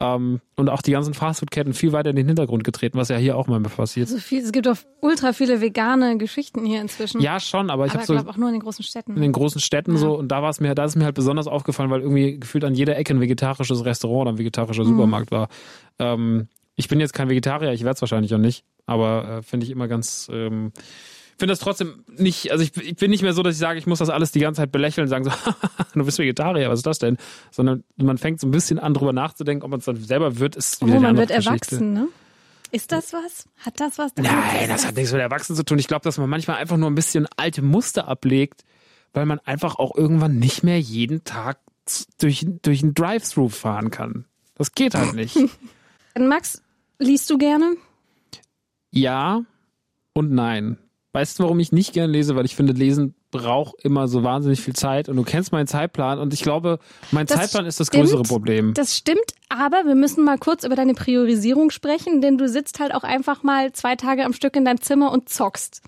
[0.02, 3.36] Ähm, und auch die ganzen Fastfood-Ketten viel weiter in den Hintergrund getreten, was ja hier
[3.36, 4.08] auch mal passiert.
[4.08, 7.20] So viel, es gibt auch ultra viele vegane Geschichten hier inzwischen.
[7.20, 9.14] Ja, schon, aber ich habe so auch nur in den großen Städten.
[9.14, 11.46] in den großen Städten so und da war es mir, da ist mir halt besonders
[11.46, 15.48] aufgefallen, weil irgendwie gefühlt an jeder Ecke ein vegetarisches Restaurant oder ein vegetarischer Supermarkt war.
[15.98, 19.66] Ähm, ich bin jetzt kein Vegetarier, ich werde es wahrscheinlich auch nicht, aber äh, finde
[19.66, 20.72] ich immer ganz, ähm,
[21.38, 23.86] finde das trotzdem nicht, also ich, ich bin nicht mehr so, dass ich sage, ich
[23.86, 25.30] muss das alles die ganze Zeit belächeln und sagen so,
[25.94, 27.16] du bist Vegetarier, was ist das denn?
[27.50, 30.56] Sondern man fängt so ein bisschen an, drüber nachzudenken, ob man es dann selber wird,
[30.56, 31.48] ist wieder oh, man wird Geschichte.
[31.50, 32.08] erwachsen, ne?
[32.70, 33.46] Ist das was?
[33.58, 34.12] Hat das was?
[34.16, 35.78] Nein, das hat nichts mit Erwachsenen zu tun.
[35.78, 38.64] Ich glaube, dass man manchmal einfach nur ein bisschen alte Muster ablegt,
[39.12, 41.58] weil man einfach auch irgendwann nicht mehr jeden Tag
[42.18, 44.24] durch, durch einen Drive-Thru fahren kann.
[44.56, 45.36] Das geht halt nicht.
[46.18, 46.62] Max,
[46.98, 47.76] liest du gerne?
[48.90, 49.44] ja
[50.14, 50.78] und nein.
[51.14, 52.36] Weißt du, warum ich nicht gerne lese?
[52.36, 56.18] Weil ich finde, Lesen braucht immer so wahnsinnig viel Zeit und du kennst meinen Zeitplan
[56.18, 56.78] und ich glaube,
[57.10, 58.04] mein Das Zeitplan ist das stimmt.
[58.04, 58.72] größere Problem.
[58.74, 62.94] Das stimmt, aber wir müssen mal kurz über deine Priorisierung sprechen, denn du sitzt halt
[62.94, 65.82] auch einfach mal zwei Tage am Stück in deinem Zimmer und zockst.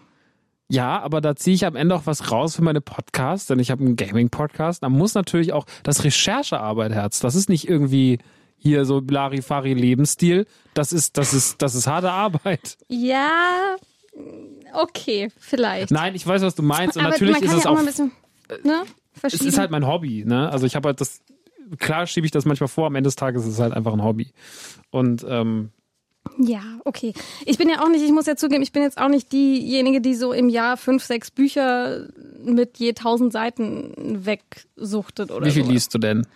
[0.68, 3.70] Ja, aber da ziehe ich am Ende auch was raus für meine Podcasts, denn ich
[3.70, 4.82] habe einen Gaming-Podcast.
[4.82, 7.20] Da muss natürlich auch das Recherchearbeit Herz.
[7.20, 8.18] Das ist nicht irgendwie
[8.56, 10.46] hier so Larifari-Lebensstil.
[10.74, 12.78] Das ist, das ist, das ist harte Arbeit.
[12.88, 13.76] Ja,
[14.72, 15.90] okay, vielleicht.
[15.90, 16.96] Nein, ich weiß, was du meinst.
[16.96, 18.12] Und aber natürlich man kann ist es ja auch mal ein bisschen,
[18.64, 18.82] ne,
[19.22, 20.50] es ist halt mein Hobby, ne?
[20.50, 21.20] Also ich habe halt das,
[21.78, 24.02] klar schiebe ich das manchmal vor, am Ende des Tages ist es halt einfach ein
[24.02, 24.32] Hobby.
[24.90, 25.70] Und, ähm,
[26.38, 27.12] Ja, okay.
[27.44, 30.00] Ich bin ja auch nicht, ich muss ja zugeben, ich bin jetzt auch nicht diejenige,
[30.00, 32.08] die so im Jahr fünf, sechs Bücher
[32.42, 33.92] mit je tausend Seiten
[34.24, 35.70] wegsuchtet oder wie viel so.
[35.70, 36.26] liest du denn?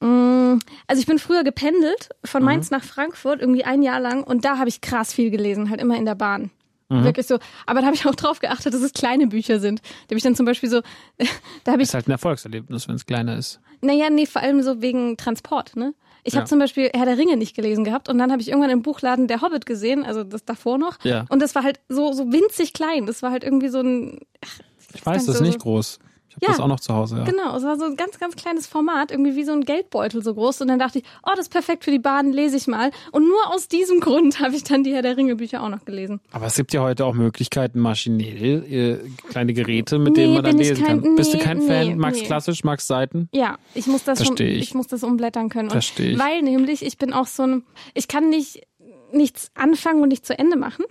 [0.00, 2.46] Mm, Also ich bin früher gependelt von Mhm.
[2.46, 5.80] Mainz nach Frankfurt, irgendwie ein Jahr lang, und da habe ich krass viel gelesen, halt
[5.80, 6.50] immer in der Bahn.
[6.88, 7.04] Mhm.
[7.04, 7.38] Wirklich so.
[7.66, 9.80] Aber da habe ich auch drauf geachtet, dass es kleine Bücher sind.
[9.80, 10.82] Da habe ich dann zum Beispiel so,
[11.64, 13.60] da habe ich Ist halt ein Erfolgserlebnis, wenn es kleiner ist.
[13.82, 15.94] Naja, nee, vor allem so wegen Transport, ne?
[16.24, 16.40] Ich Ja.
[16.40, 18.82] habe zum Beispiel Herr der Ringe nicht gelesen gehabt und dann habe ich irgendwann im
[18.82, 20.98] Buchladen Der Hobbit gesehen, also das davor noch.
[21.04, 21.24] Ja.
[21.28, 23.06] Und das war halt so, so winzig klein.
[23.06, 24.20] Das war halt irgendwie so ein.
[24.94, 25.98] Ich weiß, das ist so- nicht groß.
[26.42, 27.24] Habe das auch noch zu Hause, ja.
[27.24, 30.34] Genau, es war so ein ganz, ganz kleines Format, irgendwie wie so ein Geldbeutel so
[30.34, 30.60] groß.
[30.62, 32.90] Und dann dachte ich, oh, das ist perfekt für die Bahn, lese ich mal.
[33.12, 35.84] Und nur aus diesem Grund habe ich dann die Herr der Ringe Bücher auch noch
[35.84, 36.20] gelesen.
[36.32, 38.64] Aber es gibt ja heute auch Möglichkeiten, maschinell
[39.04, 41.16] äh, kleine Geräte, mit Nee, denen man dann lesen kein- kann.
[41.16, 41.98] Bist du nee, kein nee, Fan?
[41.98, 42.26] Magst nee.
[42.26, 43.28] klassisch, magst Seiten?
[43.32, 44.62] Ja, ich muss das Versteh ich.
[44.62, 45.68] ich muss das umblättern können.
[45.68, 46.18] Und Versteh ich.
[46.18, 47.62] Weil nämlich ich bin auch so ein,
[47.94, 48.62] ich kann nicht
[49.12, 50.84] nichts anfangen und nicht zu Ende machen.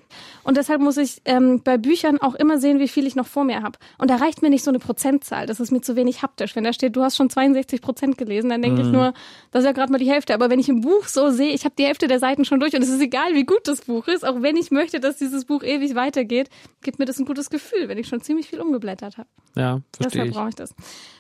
[0.44, 3.44] Und deshalb muss ich ähm, bei Büchern auch immer sehen, wie viel ich noch vor
[3.44, 3.78] mir habe.
[3.98, 5.46] Und da reicht mir nicht so eine Prozentzahl.
[5.48, 6.56] Das ist mir zu wenig haptisch.
[6.56, 8.94] Wenn da steht, du hast schon 62 Prozent gelesen, dann denke ich Mhm.
[8.94, 9.14] nur,
[9.52, 10.34] das ist ja gerade mal die Hälfte.
[10.34, 12.74] Aber wenn ich im Buch so sehe, ich habe die Hälfte der Seiten schon durch
[12.76, 15.46] und es ist egal, wie gut das Buch ist, auch wenn ich möchte, dass dieses
[15.46, 16.50] Buch ewig weitergeht,
[16.84, 19.28] gibt mir das ein gutes Gefühl, wenn ich schon ziemlich viel umgeblättert habe.
[19.56, 20.34] Ja, verstehe Deshalb ich.
[20.36, 20.76] brauche ich das.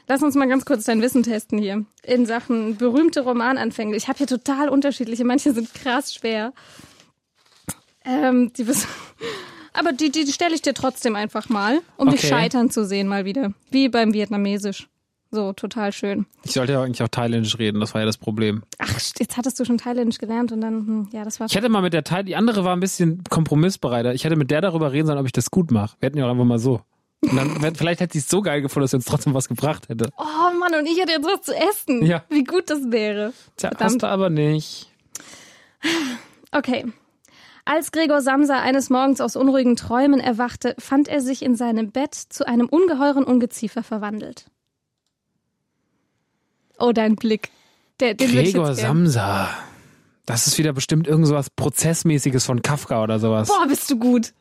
[0.07, 3.95] Lass uns mal ganz kurz dein Wissen testen hier in Sachen berühmte Romananfänge.
[3.95, 5.23] Ich habe hier total unterschiedliche.
[5.25, 6.53] Manche sind krass schwer.
[8.05, 8.65] Ähm, die
[9.73, 12.27] aber die, die stelle ich dir trotzdem einfach mal, um dich Okay.
[12.29, 13.53] scheitern zu sehen mal wieder.
[13.71, 14.87] Wie beim Vietnamesisch.
[15.31, 16.27] So, total schön.
[16.43, 18.63] Ich sollte ja eigentlich auch Thailändisch reden, das war ja das Problem.
[18.77, 18.87] Ach,
[19.19, 21.47] jetzt hattest du schon Thailändisch gelernt und dann, hm, ja, das war.
[21.47, 24.13] Ich hätte mal mit der Teil, die andere war ein bisschen kompromissbereiter.
[24.13, 25.97] Ich hätte mit der darüber reden sollen, ob ich das gut mache.
[25.99, 26.81] Wir hätten ja auch einfach mal so.
[27.21, 29.89] Und dann, vielleicht hätte sie es so geil gefunden, dass sie uns trotzdem was gebracht
[29.89, 30.09] hätte.
[30.17, 32.05] Oh Mann, und ich hätte jetzt was zu essen.
[32.05, 32.23] Ja.
[32.29, 33.33] Wie gut das wäre.
[33.57, 33.91] Tja, Verdammt.
[33.93, 34.89] hast du aber nicht.
[36.51, 36.85] Okay.
[37.65, 42.13] Als Gregor Samsa eines Morgens aus unruhigen Träumen erwachte, fand er sich in seinem Bett
[42.13, 44.45] zu einem ungeheuren Ungeziefer verwandelt.
[46.77, 47.49] Oh, dein Blick.
[47.99, 48.75] Der, den Gregor.
[48.75, 49.49] Samsa.
[50.25, 53.47] Das ist wieder bestimmt irgend sowas Prozessmäßiges von Kafka oder sowas.
[53.47, 54.33] Boah, bist du gut.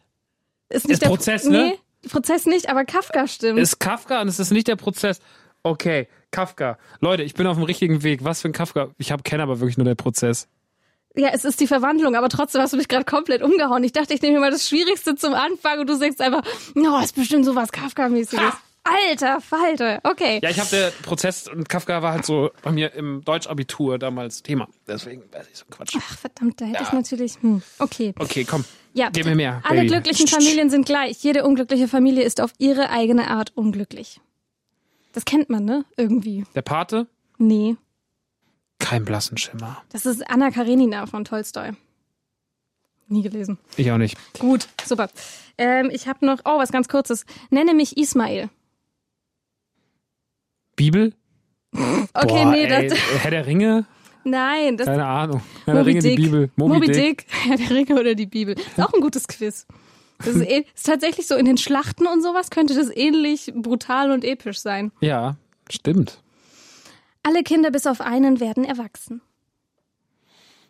[0.69, 1.79] Ist, Ist der Prozess, ne?
[2.03, 3.59] Nee, Prozess nicht, aber Kafka stimmt.
[3.59, 5.21] Ist Kafka und es ist nicht der Prozess.
[5.63, 6.79] Okay, Kafka.
[7.01, 8.25] Leute, ich bin auf dem richtigen Weg.
[8.25, 8.89] Was für ein Kafka?
[8.99, 10.49] Ich habe kenne aber wirklich nur der Prozess.
[11.17, 13.83] Ja, es ist die Verwandlung, aber trotzdem hast du mich gerade komplett umgehauen.
[13.85, 16.43] Ich dachte, ich nehme mal das Schwierigste zum Anfang und du sagst einfach,
[16.75, 18.53] no, ist bestimmt sowas Kafka-mäßiges.
[18.87, 20.01] Alter Falter.
[20.03, 20.41] Okay.
[20.43, 24.43] Ja, ich habe der Prozess und Kafka war halt so bei mir im Deutschabitur damals
[24.43, 24.69] Thema.
[24.87, 25.95] Deswegen weiß ich so Quatsch.
[25.99, 27.37] Ach, verdammt, da hätte ich natürlich.
[27.41, 28.13] Hm, okay.
[28.19, 28.63] Okay, komm.
[28.93, 29.63] Ja, Gib mir mehr.
[29.65, 29.87] alle Baby.
[29.89, 31.23] glücklichen Familien sind gleich.
[31.25, 34.21] Jede unglückliche Familie ist auf ihre eigene Art unglücklich.
[35.15, 35.87] Das kennt man, ne?
[35.97, 36.45] Irgendwie.
[36.55, 37.07] Der Pate?
[37.39, 37.77] Nee.
[38.85, 39.83] Kein blassen Schimmer.
[39.91, 41.71] Das ist Anna Karenina von Tolstoi.
[43.09, 43.59] Nie gelesen.
[43.79, 44.17] Ich auch nicht.
[44.39, 45.09] Gut, super.
[45.57, 47.25] Ähm, ich habe noch, oh, was ganz kurzes.
[47.51, 48.51] Nenne mich Ismail.
[50.77, 51.13] Bibel?
[52.17, 53.87] Okay, Boah, nee, ey, das, Herr der Ringe?
[54.23, 55.43] nein, das Keine Ahnung.
[55.65, 56.17] Herr der Moby Ringe, die Dick.
[56.25, 56.51] Bibel.
[56.55, 57.27] Moby, Dick.
[57.49, 58.55] Ja, der Ringe oder die Bibel.
[58.57, 59.67] Ist auch ein gutes Quiz.
[60.19, 64.13] Das ist, eh- ist tatsächlich so in den Schlachten und sowas könnte das ähnlich brutal
[64.13, 64.93] und episch sein.
[65.01, 65.37] Ja,
[65.69, 66.23] stimmt.
[67.25, 69.21] Alle Kinder bis auf einen werden erwachsen.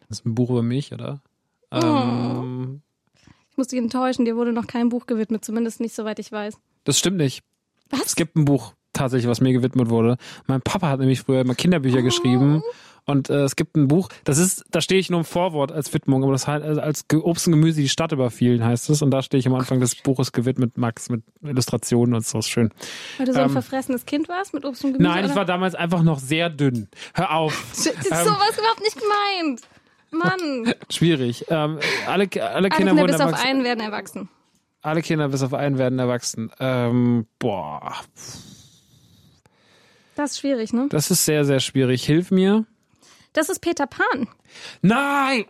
[0.09, 1.21] Das ist ein Buch über mich, oder?
[1.71, 1.79] Oh.
[1.83, 2.83] Ähm,
[3.51, 6.57] Ich muss dich enttäuschen, dir wurde noch kein Buch gewidmet, zumindest nicht soweit ich weiß.
[6.85, 7.43] das stimmt nicht.
[7.91, 8.07] Was?
[8.07, 10.17] Es gibt ein Buch tatsächlich, was mir gewidmet wurde.
[10.47, 12.63] Mein Papa hat nämlich früher immer Kinderbücher geschrieben.
[13.07, 15.93] Und äh, es gibt ein Buch, das ist, da stehe ich nur im Vorwort als
[15.93, 19.03] Widmung, aber das heißt, also als Obst und Gemüse die Stadt überfielen, heißt es.
[19.03, 22.49] Und da stehe ich am Anfang des Buches gewidmet, Max, mit Illustrationen und so, ist
[22.49, 22.71] schön.
[23.19, 25.11] Weil du so ein Ähm, verfressenes Kind warst mit Obst und Gemüse?
[25.11, 25.37] Nein, ich oder?
[25.41, 26.89] war damals einfach noch sehr dünn.
[27.15, 27.55] Hör auf.
[27.75, 29.61] Das ist ähm, sowas überhaupt nicht gemeint.
[30.11, 30.75] Mann.
[30.91, 31.45] Schwierig.
[31.51, 34.29] Ähm, alle, alle Kinder Alle Kinder wurden bis auf einen werden erwachsen.
[34.81, 36.51] Alle Kinder bis auf einen werden erwachsen.
[36.61, 37.93] Ähm, boah,
[40.15, 40.87] Das ist schwierig, ne?
[40.91, 42.05] das ist sehr, sehr schwierig.
[42.05, 42.65] Hilf mir.
[43.35, 44.29] Das ist Peter Pan.
[44.81, 45.45] Nein!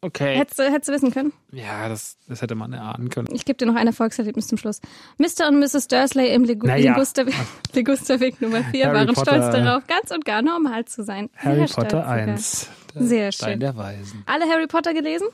[0.00, 0.36] Okay.
[0.36, 1.32] Hättest du, hättest du wissen können.
[1.50, 3.28] Ja, das, das hätte man erahnen können.
[3.32, 4.82] Ich gebe dir noch ein Erfolgserlebnis zum Schluss.
[5.16, 5.48] Mr.
[5.48, 5.88] und Mrs.
[5.88, 6.92] Dursley im Legu Naja.
[6.92, 7.34] Ligusterweg,
[7.72, 9.30] Ligusterweg Nummer 4 Harry waren Potter.
[9.36, 11.30] stolz darauf, ganz und gar normal zu sein.
[11.36, 12.08] Harry Sehr Potter sogar.
[12.08, 12.68] 1.
[12.94, 13.60] Der Sehr Stein schön.
[13.60, 14.22] der Weisen.
[14.26, 15.26] Alle Harry Potter gelesen?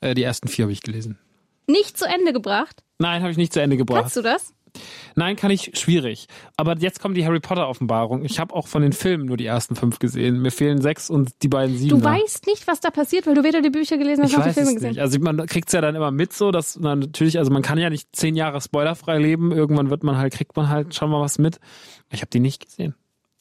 [0.00, 1.18] Äh, die ersten vier habe ich gelesen.
[1.66, 2.84] Nicht zu Ende gebracht?
[2.98, 4.02] Nein, habe ich nicht zu Ende gebracht.
[4.02, 4.54] Kannst du das?
[5.14, 6.26] Nein, kann ich schwierig.
[6.56, 8.24] Aber jetzt kommt die Harry Potter Offenbarung.
[8.24, 10.42] Ich habe auch von den Filmen nur die ersten fünf gesehen.
[10.42, 12.00] Mir fehlen sechs und die beiden sieben.
[12.00, 14.44] Du weißt nicht, was da passiert, weil du weder die Bücher gelesen hast Ich noch
[14.44, 14.90] die Filme es gesehen.
[14.90, 15.00] nicht.
[15.00, 17.90] Also man kriegt's ja dann immer mit so, dass man natürlich, also man kann ja
[17.90, 19.52] nicht zehn Jahre spoilerfrei leben.
[19.52, 21.60] Irgendwann wird man halt, kriegt man halt schon mal was mit.
[22.10, 22.94] Ich habe die nicht gesehen.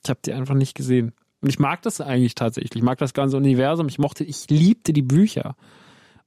[0.04, 1.14] Ich habe die einfach nicht gesehen.
[1.42, 2.78] Und ich mag das eigentlich tatsächlich.
[2.78, 3.88] Ich mag das ganze Universum.
[3.88, 5.56] Ich mochte, ich liebte die Bücher.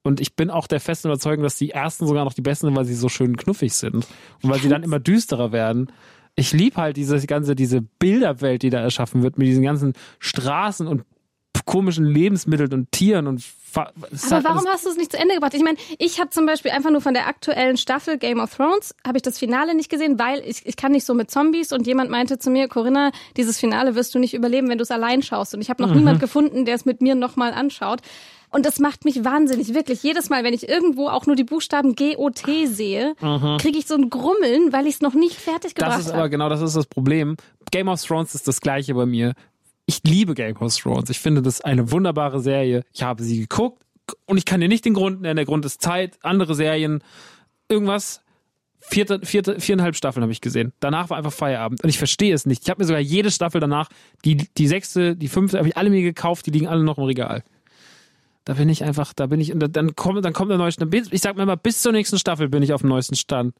[0.07, 2.75] Und ich bin auch der festen Überzeugung, dass die ersten sogar noch die besten sind,
[2.75, 3.95] weil sie so schön knuffig sind.
[4.41, 5.91] Und weil sie dann immer düsterer werden.
[6.35, 10.87] Ich lieb halt diese ganze, diese Bilderwelt, die da erschaffen wird, mit diesen ganzen Straßen
[10.87, 11.03] und
[11.65, 13.43] komischen Lebensmitteln und Tieren und
[13.75, 13.91] Aber
[14.31, 15.53] halt warum hast du es nicht zu Ende gebracht?
[15.53, 18.95] Ich meine, ich habe zum Beispiel einfach nur von der aktuellen Staffel Game of Thrones,
[19.05, 21.85] habe ich das Finale nicht gesehen, weil ich, ich kann nicht so mit Zombies und
[21.85, 25.21] jemand meinte zu mir, Corinna, dieses Finale wirst du nicht überleben, wenn du es allein
[25.21, 25.53] schaust.
[25.53, 25.97] Und ich habe noch Mhm.
[25.97, 27.99] niemand gefunden, der es mit mir nochmal anschaut.
[28.49, 30.03] Und das macht mich wahnsinnig, wirklich.
[30.03, 33.13] Jedes Mal, wenn ich irgendwo auch nur die Buchstaben G-O-T sehe,
[33.59, 36.19] kriege ich so ein Grummeln, weil ich es noch nicht fertig gebracht Das ist habe.
[36.19, 37.35] aber genau das ist das Problem.
[37.71, 39.33] Game of Thrones ist das gleiche bei mir.
[39.85, 41.09] Ich liebe Game of Thrones.
[41.09, 42.83] Ich finde das eine wunderbare Serie.
[42.93, 43.81] Ich habe sie geguckt
[44.25, 45.35] und ich kann dir nicht den Grund nennen.
[45.35, 47.03] Der Grund ist Zeit, andere Serien,
[47.69, 48.21] irgendwas.
[48.79, 50.71] Vierte, vierte, viereinhalb Staffeln habe ich gesehen.
[50.79, 51.83] Danach war einfach Feierabend.
[51.83, 52.63] Und ich verstehe es nicht.
[52.63, 53.89] Ich habe mir sogar jede Staffel danach,
[54.23, 57.03] die, die sechste, die fünfte, habe ich alle mir gekauft, die liegen alle noch im
[57.03, 57.43] Regal.
[58.47, 61.21] Da bin ich einfach, da bin ich, und dann kommt, dann kommt der neueste, ich
[61.21, 63.53] sag mir mal, bis zur nächsten Staffel bin ich auf dem neuesten Stand.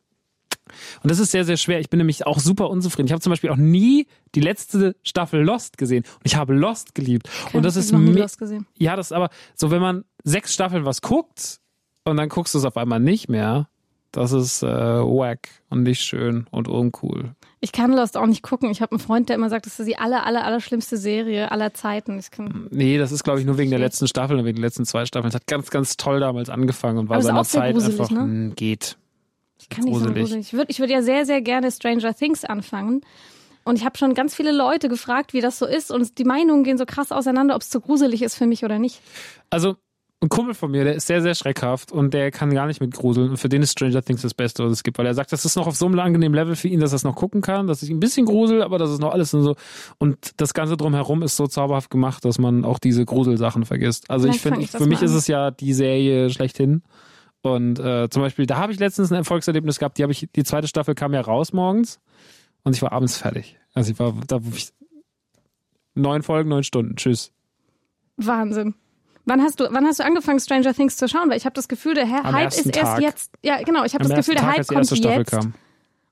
[1.03, 1.81] Und das ist sehr, sehr schwer.
[1.81, 3.07] Ich bin nämlich auch super unzufrieden.
[3.07, 6.05] Ich habe zum Beispiel auch nie die letzte Staffel Lost gesehen.
[6.05, 7.29] Und ich habe Lost geliebt.
[7.51, 8.65] und das ist noch nie Lost gesehen.
[8.77, 11.59] Ja, das ist aber so, wenn man sechs Staffeln was guckt
[12.05, 13.67] und dann guckst du es auf einmal nicht mehr,
[14.13, 17.35] das ist äh, wack und nicht schön und uncool.
[17.59, 18.69] Ich kann Lost auch nicht gucken.
[18.69, 21.51] Ich habe einen Freund, der immer sagt, das ist die aller, aller, aller schlimmste Serie
[21.51, 22.19] aller Zeiten.
[22.19, 24.63] Ich kann, Nee, das ist, glaube ich, nur wegen der letzten Staffel und wegen den
[24.63, 25.29] letzten zwei Staffeln.
[25.29, 28.21] Es hat ganz, ganz toll damals angefangen und war seiner Zeit gruselig, einfach ne?
[28.21, 28.97] mh, geht.
[29.59, 30.21] ich kann nicht so gruselig.
[30.21, 30.47] gruselig.
[30.47, 33.01] Ich würde ich würd ja sehr, sehr gerne Stranger Things anfangen.
[33.63, 35.91] Und ich habe schon ganz viele Leute gefragt, wie das so ist.
[35.91, 38.79] Und die Meinungen gehen so krass auseinander, ob es zu gruselig ist für mich oder
[38.79, 39.01] nicht.
[39.49, 39.75] Also,
[40.19, 42.95] ein Kumpel von mir, der ist sehr, sehr schreckhaft und der kann gar nicht mit
[42.95, 43.29] gruseln.
[43.29, 45.45] Und für den ist Stranger Things das Beste, was es gibt, weil er sagt, das
[45.45, 47.67] ist noch auf so einem angenehmen Level für ihn, dass er es noch gucken kann,
[47.67, 49.55] dass ich ein bisschen grusel, aber das ist noch alles und so.
[49.99, 54.09] Und das Ganze drumherum ist so zauberhaft gemacht, dass man auch diese Gruselsachen vergisst.
[54.09, 55.17] Also ich Vielleicht finde, ich das für mich mal ist an.
[55.17, 56.81] es ja die Serie schlechthin.
[57.43, 60.43] Und äh, zum Beispiel, da habe ich letztens ein Erfolgserlebnis gehabt, die habe ich, die
[60.43, 61.99] zweite Staffel kam ja raus morgens
[62.63, 63.59] und ich war abends fertig.
[63.75, 64.39] Also ich war, da
[65.93, 66.95] neun Folgen, neun Stunden.
[66.95, 67.31] Tschüss.
[68.17, 68.73] Wahnsinn.
[69.27, 71.29] Wann hast du, wann hast du angefangen, Stranger Things zu schauen?
[71.29, 73.01] Weil ich habe das Gefühl, der Herr Am Hype ist erst Tag.
[73.01, 73.31] jetzt.
[73.43, 73.83] Ja, genau.
[73.83, 75.31] Ich habe das Gefühl, der Tag, Hype kommt jetzt.
[75.31, 75.53] kam.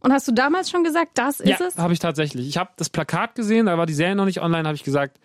[0.02, 1.78] Und hast du damals schon gesagt, das ist ja, es?
[1.78, 2.46] habe ich tatsächlich.
[2.46, 5.18] Ich habe das Plakat gesehen, da war die Serie noch nicht online, habe ich gesagt,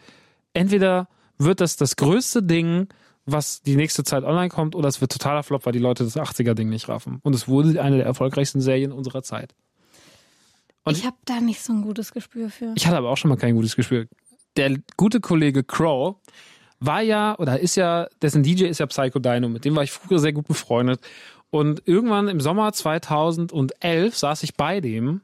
[0.55, 2.87] entweder wird das das größte Ding,
[3.26, 6.16] was die nächste Zeit online kommt, oder es wird totaler Flop, weil die Leute das
[6.16, 7.18] 80er-Ding nicht raffen.
[7.24, 9.53] Und es wurde eine der erfolgreichsten Serien unserer Zeit.
[10.85, 12.72] Und ich habe da nicht so ein gutes Gespür für.
[12.76, 14.07] Ich hatte aber auch schon mal kein gutes Gespür.
[14.57, 16.16] Der gute Kollege Crow
[16.81, 19.93] war ja, oder ist ja, dessen DJ ist ja Psycho Dino, mit dem war ich
[19.93, 21.01] früher sehr gut befreundet.
[21.51, 25.21] Und irgendwann im Sommer 2011 saß ich bei dem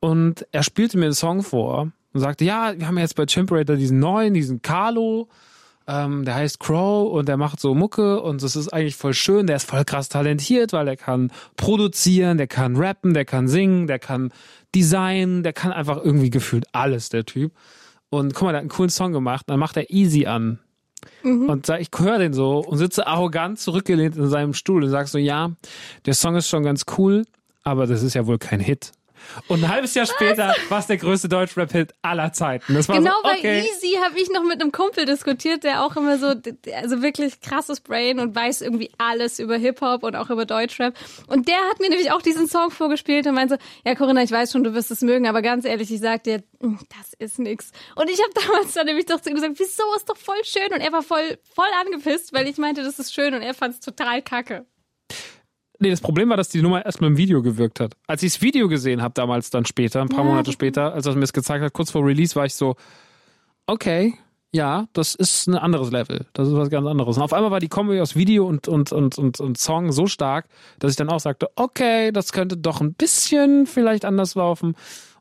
[0.00, 3.76] und er spielte mir einen Song vor und sagte, ja, wir haben jetzt bei Chimperator
[3.76, 5.28] diesen neuen, diesen Carlo,
[5.88, 9.46] ähm, der heißt Crow und der macht so Mucke und das ist eigentlich voll schön,
[9.46, 13.86] der ist voll krass talentiert, weil der kann produzieren, der kann rappen, der kann singen,
[13.86, 14.30] der kann
[14.74, 17.52] designen, der kann einfach irgendwie gefühlt alles, der Typ.
[18.10, 20.58] Und guck mal, der hat einen coolen Song gemacht, dann macht er Easy an.
[21.48, 25.08] Und sag, ich höre den so und sitze arrogant zurückgelehnt in seinem Stuhl und sag
[25.08, 25.52] so, ja,
[26.06, 27.24] der Song ist schon ganz cool,
[27.62, 28.92] aber das ist ja wohl kein Hit.
[29.46, 32.74] Und ein halbes Jahr später war es der größte Deutschrap-Hit aller Zeiten.
[32.74, 33.60] Das war Genau so, bei okay.
[33.60, 36.34] Easy habe ich noch mit einem Kumpel diskutiert, der auch immer so,
[36.74, 40.94] also wirklich krasses Brain und weiß irgendwie alles über Hip-Hop und auch über Deutschrap.
[41.26, 44.30] Und der hat mir nämlich auch diesen Song vorgespielt und meinte so, ja Corinna, ich
[44.30, 47.38] weiß schon, du wirst es mögen, aber ganz ehrlich, ich sag dir, mm, das ist
[47.38, 47.72] nix.
[47.94, 50.72] Und ich habe damals dann nämlich doch zu ihm gesagt, wieso, ist doch voll schön.
[50.72, 53.74] Und er war voll, voll angepisst, weil ich meinte, das ist schön und er fand
[53.74, 54.66] es total kacke.
[55.80, 57.96] Nee, das Problem war, dass die Nummer erstmal im Video gewirkt hat.
[58.06, 61.06] Als ich das Video gesehen habe, damals dann später, ein paar Ja, Monate später, als
[61.06, 62.74] er mir das gezeigt hat, kurz vor Release, war ich so,
[63.66, 64.14] okay,
[64.50, 66.26] ja, das ist ein anderes Level.
[66.32, 67.16] Das ist was ganz anderes.
[67.16, 70.06] Und auf einmal war die Kombi aus Video und, und, und, und, und Song so
[70.06, 70.46] stark,
[70.78, 74.74] dass ich dann auch sagte, okay, das könnte doch ein bisschen vielleicht anders laufen.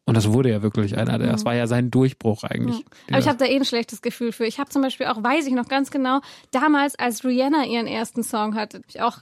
[0.05, 2.85] Und das wurde ja wirklich einer der, das war ja sein Durchbruch eigentlich.
[3.09, 4.45] Aber ich habe da eh ein schlechtes Gefühl für.
[4.45, 8.23] Ich habe zum Beispiel auch, weiß ich noch ganz genau, damals, als Rihanna ihren ersten
[8.23, 9.17] Song hatte, hab ich auch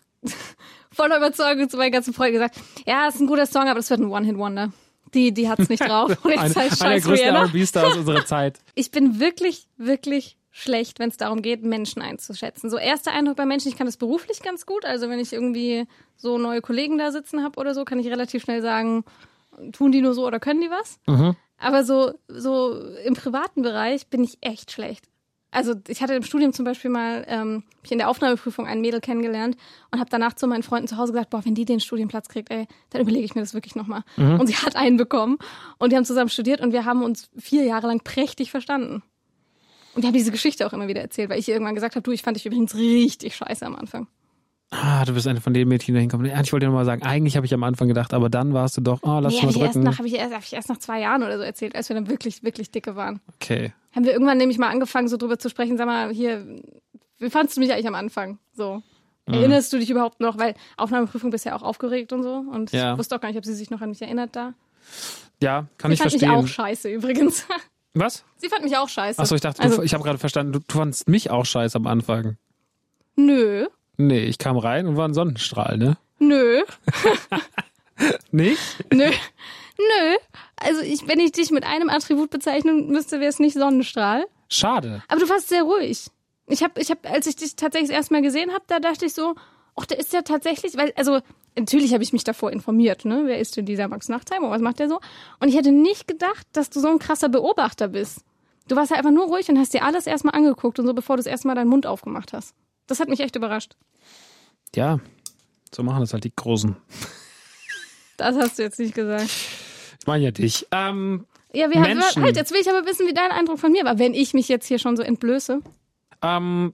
[0.92, 4.00] voller Überzeugung zu meinen ganzen Freunden gesagt, ja, ist ein guter Song, aber das wird
[4.00, 4.72] ein One-Hit-Wonder.
[5.14, 6.18] Die, die hat's nicht drauf.
[6.24, 7.06] Und ich Ein, sag, einer der scheiß
[7.98, 8.60] unserer Zeit.
[8.74, 12.70] Ich bin wirklich, wirklich schlecht, wenn es darum geht, Menschen einzuschätzen.
[12.70, 14.86] So erster Eindruck bei Menschen, ich kann das beruflich ganz gut.
[14.86, 15.86] Also wenn ich irgendwie
[16.16, 19.04] so neue Kollegen da sitzen habe oder so, kann ich relativ schnell sagen,
[19.74, 21.00] tun die nur so oder können die was?
[21.58, 25.06] Aber so, so im privaten Bereich bin ich echt schlecht.
[25.56, 29.00] Also ich hatte im Studium zum Beispiel mal, ähm, ich in der Aufnahmeprüfung ein Mädel
[29.00, 29.56] kennengelernt
[29.90, 32.52] und habe danach zu meinen Freunden zu Hause gesagt, boah, wenn die den Studienplatz kriegt,
[32.52, 34.04] ey, dann überlege ich mir das wirklich nochmal.
[34.38, 35.38] Und sie hat einen bekommen
[35.78, 39.02] und die haben zusammen studiert und wir haben uns vier Jahre lang prächtig verstanden.
[39.94, 42.04] Und die haben diese Geschichte auch immer wieder erzählt, weil ich ihr irgendwann gesagt habe,
[42.04, 44.08] du, ich fand dich übrigens richtig scheiße am Anfang.
[44.82, 46.26] Ah, du bist eine von den Mädchen, die da hinkommen.
[46.28, 48.78] Ja, Ich wollte dir nochmal sagen, eigentlich habe ich am Anfang gedacht, aber dann warst
[48.78, 49.84] du doch, oh, lass Nee, habe mal ich, drücken.
[49.84, 51.96] nach, hab ich, erst, hab ich erst nach zwei Jahren oder so erzählt, als wir
[51.96, 53.20] dann wirklich, wirklich dicke waren.
[53.36, 53.74] Okay.
[53.96, 56.46] Haben wir irgendwann nämlich mal angefangen, so drüber zu sprechen, sag mal, hier,
[57.20, 58.40] wie fandst du mich eigentlich am Anfang?
[58.54, 58.82] So.
[59.28, 59.34] Mhm.
[59.34, 60.38] Erinnerst du dich überhaupt noch?
[60.38, 62.44] Weil Aufnahmeprüfung bist ja auch aufgeregt und so.
[62.52, 62.94] Und Ja.
[62.94, 64.54] ich wusste auch gar nicht, ob sie sich noch an mich erinnert da.
[65.42, 66.30] Ja, kann sie ich fand verstehen.
[66.32, 67.46] mich auch scheiße übrigens.
[67.94, 68.26] Was?
[68.38, 69.20] sie fand mich auch scheiße.
[69.22, 71.78] Achso, ich dachte, also, du, ich habe gerade verstanden, du, du fandst mich auch scheiße
[71.78, 72.36] am Anfang.
[73.16, 73.68] Nö.
[73.98, 75.98] Nee, ich kam rein und war ein Sonnenstrahl, ne?
[76.20, 76.64] Nö.
[78.32, 78.60] Nicht?
[78.94, 79.10] Nö.
[79.78, 80.16] Nö.
[80.58, 84.26] Also ich, wenn ich dich mit einem Attribut bezeichnen müsste, wäre es nicht Sonnenstrahl.
[84.50, 85.04] Schade.
[85.08, 86.08] Aber du warst sehr ruhig.
[86.48, 89.06] Ich habe, ich hab, als ich dich tatsächlich das erste Mal gesehen habe, da dachte
[89.06, 89.36] ich so,
[89.76, 91.20] ach, der ist ja tatsächlich, weil, also
[91.58, 93.24] natürlich habe ich mich davor informiert, ne?
[93.26, 95.00] Wer ist denn dieser Max Nachtheim und was macht der so?
[95.40, 98.20] Und ich hätte nicht gedacht, dass du so ein krasser Beobachter bist.
[98.68, 101.18] Du warst ja einfach nur ruhig und hast dir alles erstmal angeguckt und so, bevor
[101.18, 102.56] du das erste Mal deinen Mund aufgemacht hast.
[102.88, 103.76] Das hat mich echt überrascht.
[104.76, 105.00] Ja,
[105.74, 106.76] so machen das halt die Großen.
[108.18, 109.30] Das hast du jetzt nicht gesagt.
[110.00, 110.68] Ich meine ja dich.
[110.72, 112.24] Ähm, Ja, wir haben, Menschen.
[112.24, 114.48] halt, jetzt will ich aber wissen, wie dein Eindruck von mir war, wenn ich mich
[114.48, 115.62] jetzt hier schon so entblöße.
[116.22, 116.74] ähm,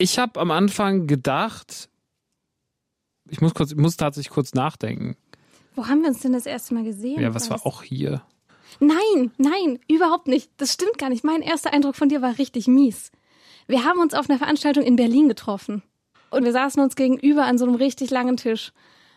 [0.00, 1.88] ich habe am Anfang gedacht,
[3.28, 5.16] ich muss kurz, ich muss tatsächlich kurz nachdenken.
[5.74, 7.20] Wo haben wir uns denn das erste Mal gesehen?
[7.20, 8.22] Ja, was war auch hier?
[8.80, 10.50] Nein, nein, überhaupt nicht.
[10.58, 11.24] Das stimmt gar nicht.
[11.24, 13.10] Mein erster Eindruck von dir war richtig mies.
[13.68, 15.82] Wir haben uns auf einer Veranstaltung in Berlin getroffen.
[16.30, 18.72] Und wir saßen uns gegenüber an so einem richtig langen Tisch.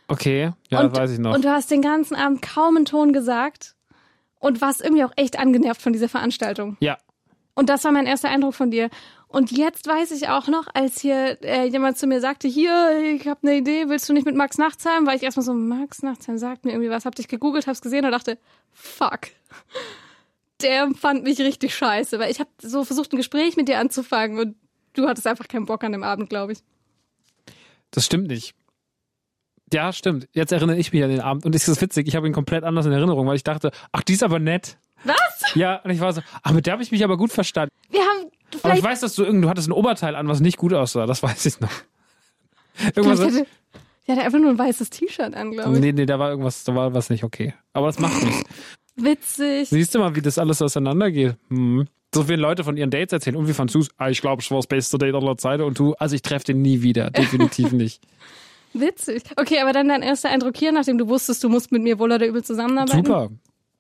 [0.07, 1.33] Okay, ja, und, weiß ich noch.
[1.33, 3.75] Und du hast den ganzen Abend kaum einen Ton gesagt
[4.39, 6.77] und warst irgendwie auch echt angenervt von dieser Veranstaltung.
[6.81, 6.97] ja,
[7.53, 8.89] Und das war mein erster Eindruck von dir.
[9.27, 13.25] Und jetzt weiß ich auch noch, als hier äh, jemand zu mir sagte, hier, ich
[13.29, 15.05] habe eine Idee, willst du nicht mit Max Nachtsheim?
[15.05, 18.03] War ich erstmal so, Max Nachtsheim sagt mir irgendwie was, hab dich gegoogelt, hab's gesehen
[18.03, 18.37] und dachte,
[18.73, 19.21] fuck.
[20.62, 24.39] Der fand mich richtig scheiße, weil ich habe so versucht, ein Gespräch mit dir anzufangen
[24.39, 24.56] und
[24.93, 26.60] du hattest einfach keinen Bock an dem Abend, glaube ich.
[27.91, 28.54] das stimmt nicht.
[29.74, 30.28] Ja, stimmt.
[30.34, 32.63] Jetzt erinnere ich mich an den Abend und es ist witzig, ich habe ihn komplett
[32.63, 34.78] anders in Erinnerung, weil ich dachte, ach, die ist aber nett.
[35.06, 35.56] Was?
[35.56, 37.74] Ja, und ich war so, ach, mit der habe ich mich aber gut verstanden.
[37.89, 38.30] Wir haben
[38.63, 41.06] Aber ich weiß, dass du irgend, du hattest ein Oberteil an, was nicht gut aussah,
[41.06, 41.71] das weiß ich noch.
[42.95, 43.47] Irgendwas, hatte,
[44.08, 45.80] der hatte einfach nur ein weißes T-Shirt an, glaube ich.
[45.80, 47.54] nee, nee, da war irgendwas, da war was nicht okay.
[47.74, 48.43] Aber das macht nichts.
[49.03, 49.69] Witzig.
[49.69, 51.35] Siehst du mal, wie das alles auseinandergeht?
[51.49, 51.87] Hm.
[52.13, 53.37] So viele Leute von ihren Dates erzählen.
[53.37, 53.89] Und wie fandst du's?
[53.97, 55.63] Ah, ich glaube, es war das beste Date aller Zeiten.
[55.63, 57.09] Und du, also ich treffe den nie wieder.
[57.11, 58.01] Definitiv nicht.
[58.73, 59.23] Witzig.
[59.37, 62.11] Okay, aber dann dein erster Eindruck hier, nachdem du wusstest, du musst mit mir wohl
[62.11, 63.05] oder übel zusammenarbeiten.
[63.05, 63.29] Super.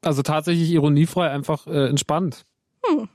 [0.01, 2.45] Also tatsächlich ironiefrei, einfach äh, entspannt.
[2.89, 3.09] Und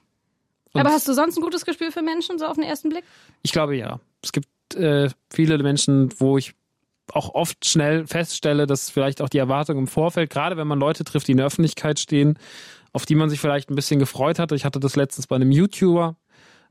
[0.74, 3.04] Aber hast du sonst ein gutes Gespür für Menschen, so auf den ersten Blick?
[3.42, 3.98] Ich glaube ja.
[4.22, 6.54] Es gibt äh, viele Menschen, wo ich
[7.12, 11.04] auch oft schnell feststelle, dass vielleicht auch die Erwartung im Vorfeld, gerade wenn man Leute
[11.04, 12.38] trifft, die in der Öffentlichkeit stehen,
[12.92, 14.54] auf die man sich vielleicht ein bisschen gefreut hatte.
[14.54, 16.16] Ich hatte das letztens bei einem YouTuber,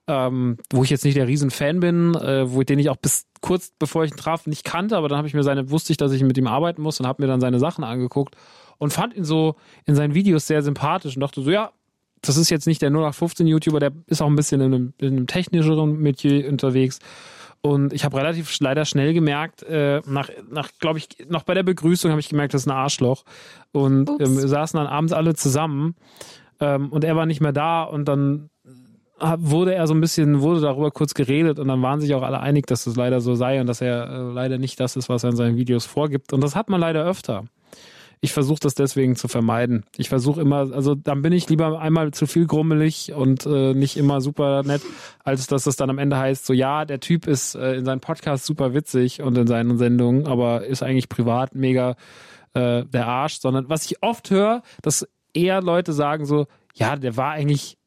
[0.07, 3.71] ähm, wo ich jetzt nicht der Riesenfan bin, äh, wo den ich auch bis kurz
[3.77, 6.11] bevor ich ihn traf nicht kannte, aber dann habe ich mir seine, wusste ich, dass
[6.11, 8.35] ich mit ihm arbeiten muss und habe mir dann seine Sachen angeguckt
[8.77, 11.71] und fand ihn so in seinen Videos sehr sympathisch und dachte so, ja,
[12.21, 15.07] das ist jetzt nicht der 0815 YouTuber, der ist auch ein bisschen in einem, in
[15.09, 16.99] einem technischeren Metier unterwegs.
[17.65, 21.63] Und ich habe relativ leider schnell gemerkt, äh, nach, nach glaube ich, noch bei der
[21.63, 23.23] Begrüßung habe ich gemerkt, das ist ein Arschloch.
[23.71, 25.95] Und ähm, wir saßen dann abends alle zusammen
[26.59, 28.51] ähm, und er war nicht mehr da und dann
[29.19, 32.21] hab- wurde er so ein bisschen, wurde darüber kurz geredet und dann waren sich auch
[32.21, 35.09] alle einig, dass das leider so sei und dass er äh, leider nicht das ist,
[35.09, 36.33] was er in seinen Videos vorgibt.
[36.33, 37.45] Und das hat man leider öfter.
[38.25, 39.85] Ich versuche das deswegen zu vermeiden.
[39.97, 43.97] Ich versuche immer, also dann bin ich lieber einmal zu viel grummelig und äh, nicht
[43.97, 44.81] immer super nett,
[45.23, 47.99] als dass es dann am Ende heißt, so ja, der Typ ist äh, in seinem
[47.99, 51.97] Podcast super witzig und in seinen Sendungen, aber ist eigentlich privat mega
[52.55, 57.17] äh, der Arsch, sondern was ich oft höre, dass eher Leute sagen so, ja, der
[57.17, 57.77] war eigentlich,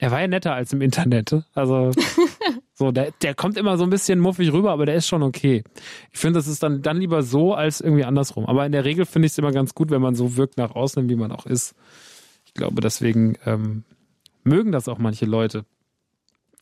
[0.00, 1.34] er war ja netter als im Internet.
[1.54, 1.90] Also
[2.74, 5.62] so, der, der kommt immer so ein bisschen muffig rüber, aber der ist schon okay.
[6.10, 8.46] Ich finde, das ist dann, dann lieber so als irgendwie andersrum.
[8.46, 10.74] Aber in der Regel finde ich es immer ganz gut, wenn man so wirkt nach
[10.74, 11.74] außen, wie man auch ist.
[12.46, 13.84] Ich glaube, deswegen ähm,
[14.42, 15.64] mögen das auch manche Leute.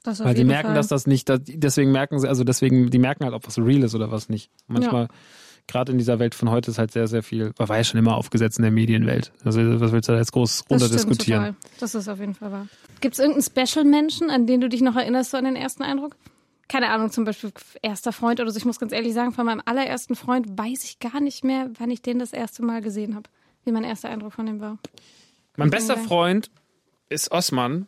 [0.02, 3.24] Das Weil die merken, dass das nicht, dass- deswegen merken sie, also deswegen, die merken
[3.24, 4.50] halt, ob was real ist oder was nicht.
[4.66, 5.08] Manchmal,
[5.68, 8.16] gerade in dieser Welt von heute ist halt sehr, sehr viel, war ja schon immer
[8.16, 9.32] aufgesetzt in der Medienwelt.
[9.44, 11.54] Also was willst du da jetzt groß runter diskutieren?
[11.54, 11.54] Total.
[11.78, 12.66] Das ist auf jeden Fall wahr.
[13.00, 16.16] Gibt es irgendeinen Special-Menschen, an den du dich noch erinnerst, so an den ersten Eindruck?
[16.68, 18.58] Keine Ahnung, zum Beispiel erster Freund oder so.
[18.58, 21.90] Ich muss ganz ehrlich sagen, von meinem allerersten Freund weiß ich gar nicht mehr, wann
[21.90, 23.28] ich den das erste Mal gesehen habe.
[23.64, 24.78] Wie mein erster Eindruck von dem war.
[25.56, 25.96] Mein bester.
[25.96, 26.50] Freund
[27.08, 27.86] ist Osman.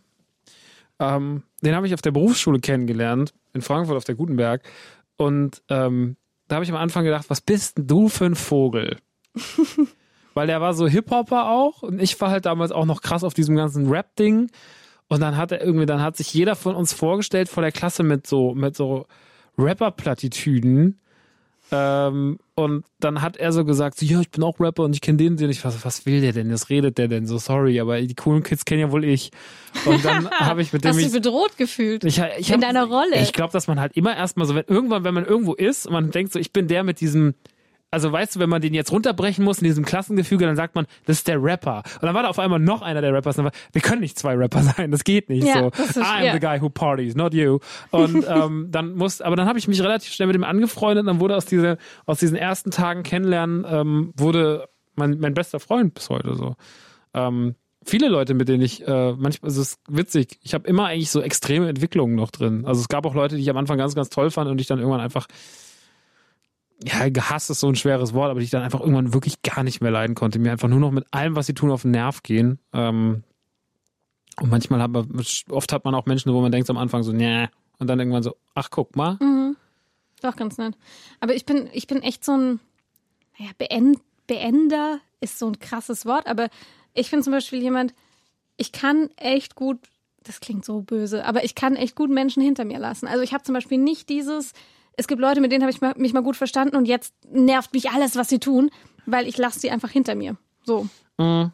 [0.99, 4.63] Ähm, den habe ich auf der Berufsschule kennengelernt, in Frankfurt auf der Gutenberg.
[5.17, 6.17] Und ähm,
[6.51, 8.99] da habe ich am Anfang gedacht, was bist denn du für ein Vogel?
[10.35, 13.35] Weil der war so Hip-Hopper auch und ich war halt damals auch noch krass auf
[13.35, 14.51] diesem ganzen Rap-Ding.
[15.07, 18.03] Und dann hat er irgendwie, dann hat sich jeder von uns vorgestellt vor der Klasse
[18.03, 19.07] mit so, mit so
[19.59, 21.01] Rapper-Plattitüden.
[21.73, 25.01] Ähm, und dann hat er so gesagt, so, ja, ich bin auch Rapper und ich
[25.01, 26.53] kenne den, den ich was, was will der denn?
[26.53, 27.27] Was redet der denn?
[27.27, 29.31] So sorry, aber die coolen Kids kennen ja wohl ich.
[29.87, 32.05] Und dann habe ich mit dem Hast du ich, dich bedroht gefühlt?
[32.05, 33.21] ich, ich in hab- deiner Rolle?
[33.23, 35.93] Ich glaube, dass man halt immer erstmal so, wenn irgendwann, wenn man irgendwo ist und
[35.93, 37.35] man denkt so, ich bin der mit diesem
[37.91, 40.87] also weißt du, wenn man den jetzt runterbrechen muss in diesem Klassengefüge, dann sagt man,
[41.07, 41.83] das ist der Rapper.
[41.95, 43.39] Und dann war da auf einmal noch einer der Rappers.
[43.39, 45.47] War, wir können nicht zwei Rapper sein, das geht nicht.
[45.47, 46.33] Ja, so, ist- I'm ja.
[46.33, 47.59] the guy who parties, not you.
[47.91, 51.03] Und ähm, dann muss, aber dann habe ich mich relativ schnell mit ihm angefreundet.
[51.03, 55.61] Und dann wurde aus dieser, aus diesen ersten Tagen kennenlernen, ähm, wurde mein, mein bester
[55.61, 56.55] Freund bis heute so.
[57.15, 60.87] Ähm, viele Leute, mit denen ich äh, manchmal, also es ist witzig, ich habe immer
[60.87, 62.65] eigentlich so extreme Entwicklungen noch drin.
[62.67, 64.67] Also es gab auch Leute, die ich am Anfang ganz, ganz toll fand und ich
[64.67, 65.27] dann irgendwann einfach,
[66.83, 69.63] ja, gehasst ist so ein schweres Wort, aber die ich dann einfach irgendwann wirklich gar
[69.63, 70.39] nicht mehr leiden konnte.
[70.39, 72.59] Mir einfach nur noch mit allem, was sie tun, auf den Nerv gehen.
[72.73, 73.23] Ähm,
[74.41, 77.13] und manchmal hat man, oft hat man auch Menschen, wo man denkt am Anfang so,
[77.13, 79.19] nee, und dann irgendwann so, ach guck mal.
[79.21, 79.57] Mhm.
[80.23, 80.77] Doch, ganz nett.
[81.21, 82.61] Aber ich bin, ich bin echt so ein,
[83.39, 86.49] naja, Beend, Beender ist so ein krasses Wort, aber
[86.95, 87.95] ich bin zum Beispiel jemand,
[88.57, 89.79] ich kann echt gut,
[90.23, 93.07] das klingt so böse, aber ich kann echt gut Menschen hinter mir lassen.
[93.07, 94.53] Also ich habe zum Beispiel nicht dieses,
[95.01, 97.73] es gibt Leute, mit denen habe ich mal- mich mal gut verstanden und jetzt nervt
[97.73, 98.71] mich alles, was sie tun,
[99.07, 100.37] weil ich lasse sie einfach hinter mir.
[100.65, 100.87] So.
[101.19, 101.51] Mhm.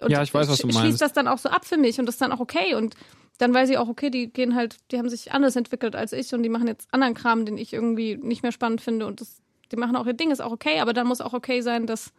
[0.00, 0.80] Und Ja, ich weiß, was du meinst.
[0.80, 2.74] Schließt das dann auch so ab für mich und das ist dann auch okay.
[2.74, 2.94] Und
[3.38, 6.32] dann weiß ich auch, okay, die gehen halt, die haben sich anders entwickelt als ich
[6.34, 9.42] und die machen jetzt anderen Kram, den ich irgendwie nicht mehr spannend finde und das,
[9.70, 12.12] die machen auch ihr Ding, ist auch okay, aber dann muss auch okay sein, dass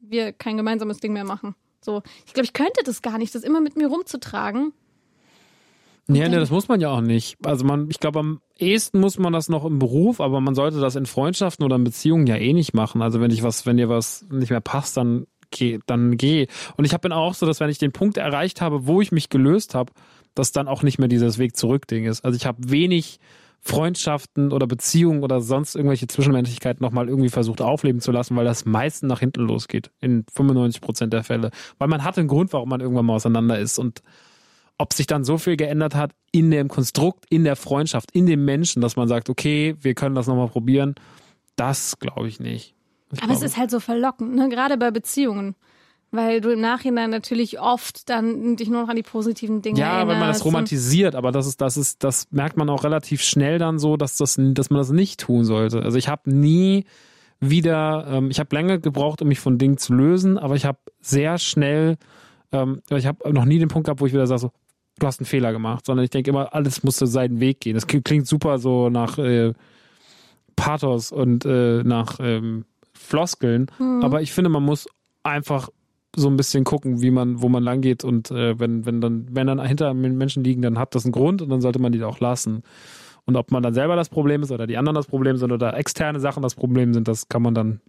[0.00, 1.54] wir kein gemeinsames Ding mehr machen.
[1.80, 4.72] So, ich glaube, ich könnte das gar nicht, das immer mit mir rumzutragen.
[6.08, 7.36] Ja, nee, das muss man ja auch nicht.
[7.44, 10.80] Also man, ich glaube, am ehesten muss man das noch im Beruf, aber man sollte
[10.80, 13.02] das in Freundschaften oder in Beziehungen ja eh nicht machen.
[13.02, 16.46] Also wenn ich was, wenn dir was nicht mehr passt, dann geh, dann geh.
[16.76, 19.30] Und ich bin auch so, dass wenn ich den Punkt erreicht habe, wo ich mich
[19.30, 19.92] gelöst habe,
[20.34, 22.24] dass dann auch nicht mehr dieses Weg zurück Ding ist.
[22.24, 23.18] Also ich habe wenig
[23.60, 28.64] Freundschaften oder Beziehungen oder sonst irgendwelche Zwischenmenschlichkeiten nochmal irgendwie versucht aufleben zu lassen, weil das
[28.64, 29.90] meistens nach hinten losgeht.
[30.00, 31.50] In 95 Prozent der Fälle.
[31.78, 34.02] Weil man hat einen Grund, warum man irgendwann mal auseinander ist und
[34.78, 38.44] ob sich dann so viel geändert hat in dem Konstrukt, in der Freundschaft, in dem
[38.44, 40.94] Menschen, dass man sagt, okay, wir können das nochmal probieren,
[41.56, 42.74] das glaube ich nicht.
[43.12, 44.48] Ich Aber es glaube- ist halt so verlockend, ne?
[44.48, 45.54] gerade bei Beziehungen.
[46.12, 49.86] Weil du im Nachhinein natürlich oft dann dich nur noch an die positiven Dinge ja,
[49.98, 50.08] erinnerst.
[50.08, 53.58] wenn man das romantisiert, aber das ist, das ist, das merkt man auch relativ schnell
[53.58, 55.82] dann so, dass das, dass man das nicht tun sollte.
[55.82, 56.84] Also ich habe nie
[57.40, 60.78] wieder, ähm, ich habe lange gebraucht, um mich von Dingen zu lösen, aber ich habe
[61.00, 61.96] sehr schnell,
[62.52, 64.52] ähm, ich habe noch nie den Punkt gehabt, wo ich wieder sage, so,
[64.98, 67.74] du hast einen Fehler gemacht, sondern ich denke immer, alles musste seinen Weg gehen.
[67.74, 69.52] Das klingt super so nach äh,
[70.56, 73.70] Pathos und äh, nach ähm, Floskeln,
[74.02, 74.86] aber ich finde, man muss
[75.22, 75.68] einfach
[76.16, 79.26] so ein bisschen gucken, wie man, wo man lang geht und äh, wenn, wenn dann,
[79.30, 82.02] wenn dann hinter Menschen liegen, dann hat das einen Grund und dann sollte man die
[82.02, 82.62] auch lassen.
[83.26, 85.76] Und ob man dann selber das Problem ist oder die anderen das Problem sind oder
[85.76, 87.80] externe Sachen das Problem sind, das kann man dann,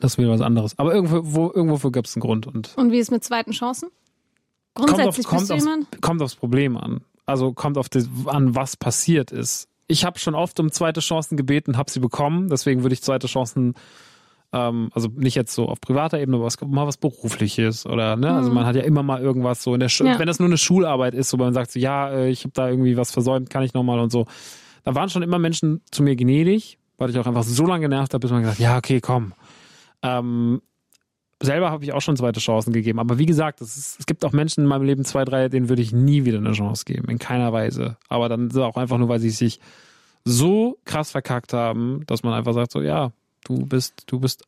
[0.00, 0.78] das ist wieder was anderes.
[0.78, 3.90] Aber irgendwo, wo, irgendwofür gibt es einen Grund und Und wie ist mit zweiten Chancen?
[4.76, 6.02] Kommt, auf, Grundsätzlich kommt, bist du aufs, jemand?
[6.02, 7.00] kommt aufs Problem an.
[7.24, 9.68] Also kommt auf das, an, was passiert ist.
[9.88, 12.48] Ich habe schon oft um zweite Chancen gebeten, habe sie bekommen.
[12.48, 13.74] Deswegen würde ich zweite Chancen,
[14.52, 18.32] ähm, also nicht jetzt so auf privater Ebene, aber was, mal was berufliches oder ne.
[18.32, 20.18] Also man hat ja immer mal irgendwas so in der, Schu Ja.
[20.18, 22.68] wenn das nur eine Schularbeit ist, so man sagt so, ja, äh, ich habe da
[22.68, 24.26] irgendwie was versäumt, kann ich noch mal und so.
[24.84, 28.14] Da waren schon immer Menschen zu mir gnädig, weil ich auch einfach so lange genervt
[28.14, 29.32] habe, bis man gesagt, ja, okay, komm.
[30.02, 30.60] Ähm,
[31.42, 32.98] selber habe ich auch schon zweite Chancen gegeben.
[32.98, 35.68] Aber wie gesagt, es, ist, es gibt auch Menschen in meinem Leben, zwei, drei, denen
[35.68, 37.08] würde ich nie wieder eine Chance geben.
[37.08, 37.96] In keiner Weise.
[38.08, 39.60] Aber dann auch einfach nur, weil sie sich
[40.24, 43.12] so krass verkackt haben, dass man einfach sagt, so, ja,
[43.44, 44.44] du bist, du bist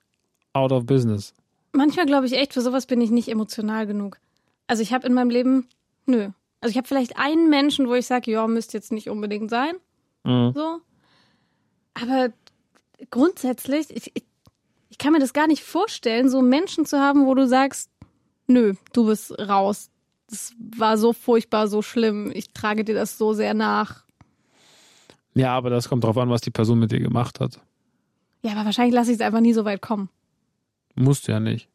[0.52, 1.34] out of business.
[1.72, 4.18] Manchmal glaube ich echt, für sowas bin ich nicht emotional genug.
[4.66, 5.68] Also ich habe in meinem Leben,
[6.06, 6.30] nö.
[6.60, 9.74] Also ich habe vielleicht einen Menschen, wo ich sage, ja, müsste jetzt nicht unbedingt sein.
[10.24, 10.52] Mhm.
[10.54, 10.80] So.
[11.94, 12.30] Aber
[13.10, 14.24] grundsätzlich, ich, ich,
[14.98, 17.88] ich kann mir das gar nicht vorstellen, so Menschen zu haben, wo du sagst,
[18.48, 19.90] nö, du bist raus.
[20.28, 22.32] Das war so furchtbar, so schlimm.
[22.34, 24.02] Ich trage dir das so sehr nach.
[25.34, 27.60] Ja, aber das kommt drauf an, was die Person mit dir gemacht hat.
[28.42, 30.08] Ja, aber wahrscheinlich lasse ich es einfach nie so weit kommen.
[30.96, 31.68] Musst du ja nicht.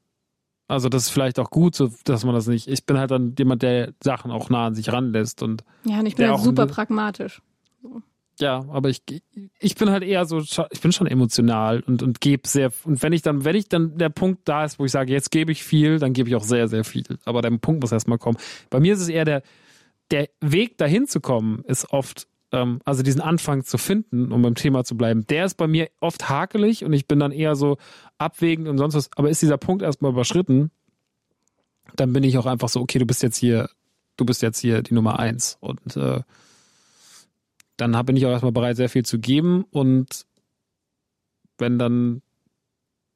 [0.67, 2.67] Also das ist vielleicht auch gut, so, dass man das nicht.
[2.67, 6.07] Ich bin halt dann jemand, der Sachen auch nah an sich ranlässt und Ja, und
[6.07, 7.41] ich bin Ja, halt super pragmatisch.
[8.39, 9.03] Ja, aber ich,
[9.59, 13.13] ich bin halt eher so, ich bin schon emotional und, und gebe sehr, und wenn
[13.13, 15.63] ich dann, wenn ich dann der Punkt da ist, wo ich sage, jetzt gebe ich
[15.63, 17.03] viel, dann gebe ich auch sehr, sehr viel.
[17.25, 18.37] Aber der Punkt muss erstmal kommen.
[18.71, 19.43] Bei mir ist es eher der,
[20.09, 24.55] der Weg dahin zu kommen, ist oft, ähm, also diesen Anfang zu finden, um beim
[24.55, 27.77] Thema zu bleiben, der ist bei mir oft hakelig und ich bin dann eher so
[28.17, 29.09] abwägend und sonst was.
[29.15, 30.71] Aber ist dieser Punkt erstmal überschritten,
[31.95, 33.69] dann bin ich auch einfach so, okay, du bist jetzt hier,
[34.17, 36.21] du bist jetzt hier die Nummer eins und äh,
[37.77, 40.25] dann bin ich auch erstmal bereit, sehr viel zu geben und
[41.57, 42.21] wenn dann,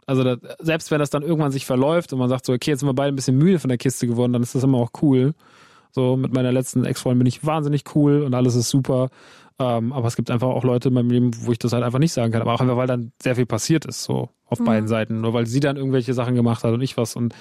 [0.05, 2.79] also da, selbst wenn das dann irgendwann sich verläuft und man sagt so, okay, jetzt
[2.79, 4.91] sind wir beide ein bisschen müde von der Kiste geworden, dann ist das immer auch
[5.01, 5.33] cool.
[5.91, 9.09] So, mit meiner letzten Ex-Freundin bin ich wahnsinnig cool und alles ist super.
[9.57, 11.97] Ähm, aber es gibt einfach auch Leute in meinem Leben, wo ich das halt einfach
[11.97, 12.41] nicht sagen kann.
[12.41, 14.03] Aber auch einfach, weil dann sehr viel passiert ist.
[14.03, 14.29] So.
[14.45, 14.65] auf mhm.
[14.65, 17.33] beiden Seiten, nur weil sie dann irgendwelche Sachen gemacht hat und ich was und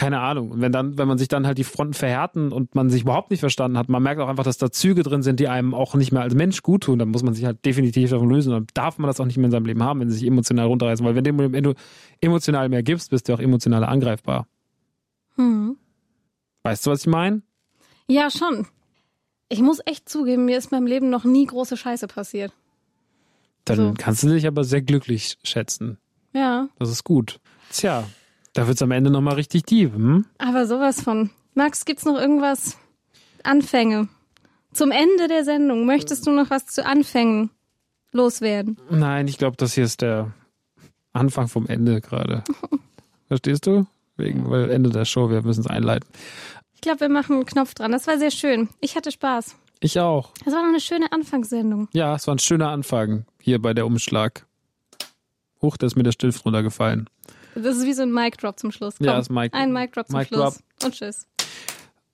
[0.00, 0.50] keine Ahnung.
[0.50, 3.30] Und wenn dann, wenn man sich dann halt die Fronten verhärten und man sich überhaupt
[3.30, 5.94] nicht verstanden hat, man merkt auch einfach, dass da Züge drin sind, die einem auch
[5.94, 8.50] nicht mehr als Mensch gut tun, dann muss man sich halt definitiv davon lösen.
[8.50, 10.68] Dann darf man das auch nicht mehr in seinem Leben haben, wenn sie sich emotional
[10.68, 11.04] runterreißen.
[11.04, 11.74] Weil wenn du, wenn du
[12.22, 14.46] emotional mehr gibst, bist du auch emotional angreifbar.
[15.36, 15.76] Hm.
[16.62, 17.42] Weißt du, was ich meine?
[18.08, 18.68] Ja, schon.
[19.50, 22.54] Ich muss echt zugeben, mir ist in meinem Leben noch nie große Scheiße passiert.
[23.66, 23.94] Dann so.
[23.98, 25.98] kannst du dich aber sehr glücklich schätzen.
[26.32, 26.70] Ja.
[26.78, 27.38] Das ist gut.
[27.70, 28.04] Tja,
[28.52, 29.92] da wird's am Ende nochmal richtig tief.
[29.92, 30.26] Hm?
[30.38, 31.30] Aber sowas von.
[31.54, 32.76] Max, gibt's noch irgendwas?
[33.42, 34.08] Anfänge.
[34.72, 35.86] Zum Ende der Sendung.
[35.86, 37.50] Möchtest du noch was zu Anfängen
[38.12, 38.78] loswerden?
[38.90, 40.32] Nein, ich glaube, das hier ist der
[41.12, 42.44] Anfang vom Ende gerade.
[43.28, 43.86] Verstehst du?
[44.16, 46.08] Wegen, weil Ende der Show, wir müssen es einleiten.
[46.74, 47.92] Ich glaube, wir machen einen Knopf dran.
[47.92, 48.68] Das war sehr schön.
[48.80, 49.56] Ich hatte Spaß.
[49.80, 50.32] Ich auch.
[50.44, 51.88] Das war noch eine schöne Anfangssendung.
[51.92, 54.46] Ja, es war ein schöner Anfang hier bei der Umschlag.
[55.62, 57.08] Huch, da ist mir der Stift runtergefallen.
[57.54, 58.94] Das ist wie so ein Mic Drop zum Schluss.
[58.98, 60.54] Komm, ja, das Mic, ein Mic Drop zum Mic Schluss.
[60.54, 60.84] Drop.
[60.84, 61.26] Und tschüss.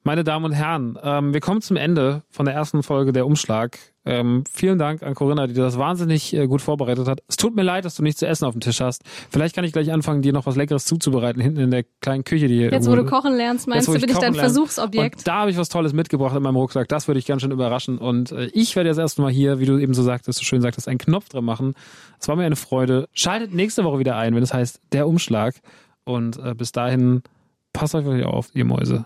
[0.07, 3.77] Meine Damen und Herren, ähm, wir kommen zum Ende von der ersten Folge der Umschlag.
[4.05, 7.25] Ähm, vielen Dank an Corinna, die das wahnsinnig äh, gut vorbereitet hat.
[7.27, 9.03] Es tut mir leid, dass du nichts zu essen auf dem Tisch hast.
[9.31, 12.47] Vielleicht kann ich gleich anfangen, dir noch was Leckeres zuzubereiten, hinten in der kleinen Küche,
[12.47, 14.49] die hier Jetzt, wo du kochen lernst, meinst jetzt, du, bin ich dein lerne.
[14.49, 15.17] Versuchsobjekt?
[15.19, 16.87] Und da habe ich was Tolles mitgebracht in meinem Rucksack.
[16.87, 17.99] Das würde ich ganz schön überraschen.
[17.99, 20.87] Und äh, ich werde jetzt erstmal hier, wie du eben so sagtest, so schön sagtest,
[20.87, 21.75] einen Knopf drin machen.
[22.21, 23.09] Es war mir eine Freude.
[23.13, 25.57] Schaltet nächste Woche wieder ein, wenn es das heißt Der Umschlag.
[26.05, 27.25] Und äh, bis dahin,
[27.73, 29.05] passt euch auf, ihr Mäuse.